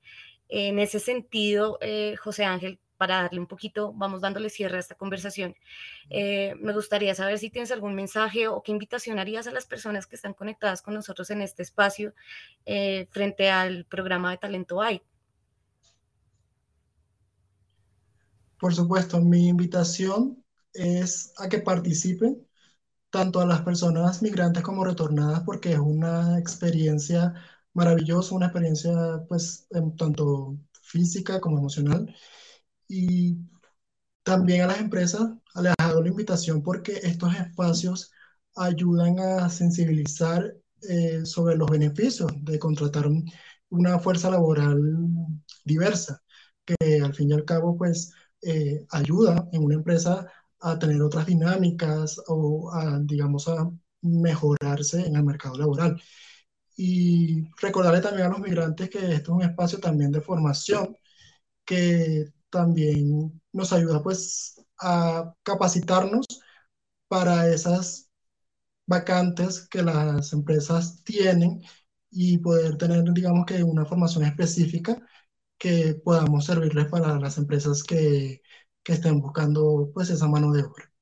En 0.49 0.77
ese 0.79 0.99
sentido, 0.99 1.77
eh, 1.81 2.15
José 2.17 2.45
Ángel, 2.45 2.79
para 2.97 3.23
darle 3.23 3.39
un 3.39 3.47
poquito, 3.47 3.91
vamos 3.93 4.21
dándole 4.21 4.49
cierre 4.49 4.77
a 4.77 4.79
esta 4.79 4.95
conversación, 4.95 5.55
eh, 6.09 6.55
me 6.61 6.73
gustaría 6.73 7.13
saber 7.15 7.37
si 7.37 7.49
tienes 7.49 7.71
algún 7.71 7.95
mensaje 7.95 8.47
o 8.47 8.61
qué 8.61 8.71
invitación 8.71 9.19
harías 9.19 9.47
a 9.47 9.51
las 9.51 9.65
personas 9.65 10.07
que 10.07 10.15
están 10.15 10.33
conectadas 10.33 10.81
con 10.81 10.93
nosotros 10.93 11.29
en 11.29 11.41
este 11.41 11.63
espacio 11.63 12.13
eh, 12.65 13.07
frente 13.11 13.49
al 13.49 13.85
programa 13.85 14.31
de 14.31 14.37
Talento 14.37 14.81
AI. 14.81 15.01
Por 18.57 18.73
supuesto, 18.73 19.19
mi 19.19 19.49
invitación 19.49 20.42
es 20.73 21.33
a 21.37 21.49
que 21.49 21.59
participen 21.59 22.47
tanto 23.11 23.39
a 23.41 23.45
las 23.45 23.61
personas 23.63 24.21
migrantes 24.21 24.63
como 24.63 24.85
retornadas 24.85 25.41
porque 25.45 25.73
es 25.73 25.79
una 25.79 26.39
experiencia 26.39 27.33
maravillosa, 27.73 28.35
una 28.35 28.47
experiencia 28.47 28.93
pues 29.29 29.67
tanto 29.97 30.57
física 30.81 31.39
como 31.41 31.59
emocional. 31.59 32.13
Y 32.87 33.37
también 34.23 34.61
a 34.63 34.67
las 34.67 34.79
empresas 34.79 35.29
les 35.61 35.73
hago 35.79 36.01
la 36.01 36.09
invitación 36.09 36.63
porque 36.63 36.93
estos 37.03 37.35
espacios 37.35 38.11
ayudan 38.55 39.19
a 39.19 39.49
sensibilizar 39.49 40.55
eh, 40.89 41.25
sobre 41.25 41.55
los 41.57 41.69
beneficios 41.69 42.31
de 42.43 42.59
contratar 42.59 43.07
una 43.69 43.99
fuerza 43.99 44.29
laboral 44.29 44.79
diversa, 45.65 46.21
que 46.65 47.01
al 47.01 47.13
fin 47.13 47.29
y 47.29 47.33
al 47.33 47.45
cabo 47.45 47.77
pues 47.77 48.13
eh, 48.41 48.85
ayuda 48.91 49.47
en 49.51 49.63
una 49.63 49.75
empresa 49.75 50.27
a 50.63 50.79
tener 50.79 51.01
otras 51.01 51.25
dinámicas 51.27 52.21
o 52.27 52.71
a, 52.73 52.99
digamos, 52.99 53.47
a 53.47 53.69
mejorarse 54.01 55.05
en 55.05 55.15
el 55.15 55.23
mercado 55.23 55.57
laboral. 55.57 56.01
Y 56.77 57.43
recordarle 57.61 58.01
también 58.01 58.27
a 58.27 58.29
los 58.31 58.39
migrantes 58.39 58.89
que 58.89 58.99
esto 58.99 59.31
es 59.33 59.37
un 59.37 59.43
espacio 59.43 59.79
también 59.79 60.11
de 60.11 60.21
formación 60.21 60.97
que 61.65 62.27
también 62.49 63.41
nos 63.53 63.73
ayuda 63.73 64.01
pues 64.03 64.55
a 64.79 65.33
capacitarnos 65.43 66.25
para 67.07 67.47
esas 67.49 68.09
vacantes 68.85 69.67
que 69.69 69.83
las 69.83 70.33
empresas 70.33 71.03
tienen 71.03 71.61
y 72.11 72.37
poder 72.39 72.77
tener, 72.77 73.03
digamos 73.13 73.45
que 73.45 73.63
una 73.63 73.85
formación 73.85 74.25
específica 74.25 74.97
que 75.57 75.95
podamos 76.03 76.45
servirles 76.45 76.87
para 76.87 77.19
las 77.19 77.37
empresas 77.37 77.83
que, 77.83 78.41
que 78.83 78.93
estén 78.93 79.21
buscando 79.21 79.89
pues 79.93 80.09
esa 80.09 80.27
mano 80.27 80.51
de 80.53 80.63
obra 80.63 80.93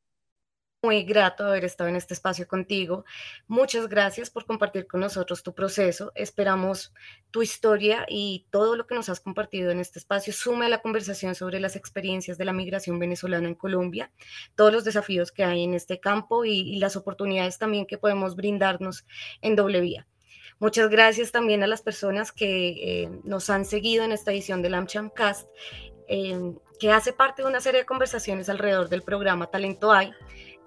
muy 0.84 1.04
grato 1.04 1.46
haber 1.46 1.64
estado 1.64 1.92
en 1.92 1.96
este 1.96 2.16
espacio 2.16 2.48
contigo. 2.48 3.06
Muchas 3.48 3.88
gracias 3.88 4.32
por 4.32 4.48
compartir 4.48 4.88
con 4.88 5.02
nosotros 5.02 5.44
tu 5.44 5.54
proceso. 5.54 6.12
Esperamos 6.16 6.92
tu 7.30 7.44
historia 7.44 8.08
y 8.10 8.48
todo 8.50 8.76
lo 8.76 8.88
que 8.88 8.96
nos 8.96 9.08
has 9.08 9.20
compartido 9.20 9.70
en 9.70 9.80
este 9.80 10.00
espacio 10.00 10.34
sume 10.34 10.66
a 10.66 10.70
la 10.70 10.82
conversación 10.82 11.36
sobre 11.36 11.60
las 11.60 11.76
experiencias 11.76 12.40
de 12.40 12.46
la 12.46 12.54
migración 12.54 12.98
venezolana 12.98 13.48
en 13.48 13.54
Colombia, 13.54 14.12
todos 14.56 14.74
los 14.74 14.84
desafíos 14.84 15.32
que 15.32 15.44
hay 15.44 15.64
en 15.64 15.76
este 15.76 16.00
campo 16.00 16.46
y, 16.46 16.80
las 16.80 16.96
oportunidades 16.96 17.60
también 17.60 17.86
que 17.86 18.00
podemos 18.00 18.36
brindarnos 18.36 19.06
en 19.42 19.56
doble 19.56 19.82
vía. 19.82 20.08
Muchas 20.58 20.90
gracias 20.90 21.32
también 21.32 21.62
a 21.62 21.68
las 21.68 21.84
personas 21.84 22.32
que 22.32 23.04
eh, 23.04 23.10
nos 23.24 23.52
han 23.52 23.66
seguido 23.66 24.04
en 24.04 24.14
esta 24.14 24.32
edición 24.32 24.64
del 24.64 24.74
AmCham 24.74 25.12
Cast, 25.12 25.48
eh, 26.08 26.56
que 26.82 26.92
hace 26.92 27.14
parte 27.14 27.44
de 27.44 27.48
una 27.48 27.62
serie 27.62 27.82
de 27.82 27.86
conversaciones 27.86 28.50
alrededor 28.50 28.90
del 28.90 29.04
programa 29.04 29.46
Talento 29.46 29.92
Hay 29.92 30.12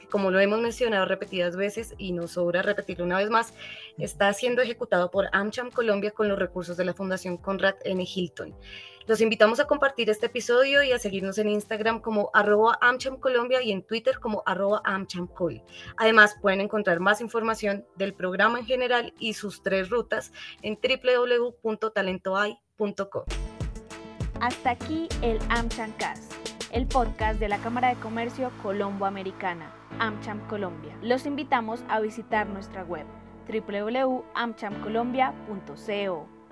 como 0.09 0.31
lo 0.31 0.39
hemos 0.39 0.61
mencionado 0.61 1.07
repetidas 1.07 1.57
veces 1.57 1.93
y 1.99 2.13
nos 2.13 2.31
sobra 2.33 2.63
repetirlo 2.63 3.05
una 3.05 3.19
vez 3.19 3.31
más, 3.31 3.53
está 3.99 4.33
siendo 4.33 4.63
ejecutado 4.63 5.11
por 5.11 5.27
AmCham 5.33 5.73
Colombia 5.73 6.13
con 6.13 6.29
los 6.29 6.39
recursos 6.39 6.77
de 6.77 6.85
la 6.85 6.95
Fundación 6.95 7.37
Conrad 7.37 7.75
N. 7.85 8.07
Hilton. 8.07 8.57
Los 9.09 9.21
invitamos 9.21 9.59
a 9.59 9.67
compartir 9.67 10.09
este 10.09 10.27
episodio 10.27 10.85
y 10.85 10.93
a 10.93 11.01
seguirnos 11.01 11.39
en 11.39 11.49
Instagram 11.49 12.01
como 12.01 12.31
arroba 12.33 12.79
AmCham 12.81 13.19
Colombia 13.19 13.61
y 13.61 13.73
en 13.73 13.83
Twitter 13.83 14.21
como 14.21 14.45
arroba 14.47 14.83
AmChamCol. 14.85 15.65
Además, 15.97 16.37
pueden 16.41 16.61
encontrar 16.61 17.01
más 17.01 17.21
información 17.21 17.85
del 17.97 18.15
programa 18.15 18.61
en 18.61 18.67
general 18.67 19.13
y 19.19 19.35
sus 19.35 19.65
tres 19.65 19.91
rutas 19.91 20.31
en 20.63 20.79
www.talentoai.com. 20.81 23.54
Hasta 24.45 24.71
aquí 24.73 25.09
el 25.23 25.39
AmChamCast, 25.49 26.35
el 26.71 26.87
podcast 26.87 27.41
de 27.41 27.49
la 27.49 27.57
Cámara 27.61 27.89
de 27.89 27.95
Comercio 27.95 28.51
Colombo 28.63 29.07
Americana. 29.07 29.73
AmCham 29.99 30.47
Colombia. 30.49 30.95
Los 31.01 31.25
invitamos 31.25 31.83
a 31.89 31.99
visitar 32.01 32.47
nuestra 32.47 32.85
web 32.85 33.07
www.amchamcolombia.co. 33.49 36.44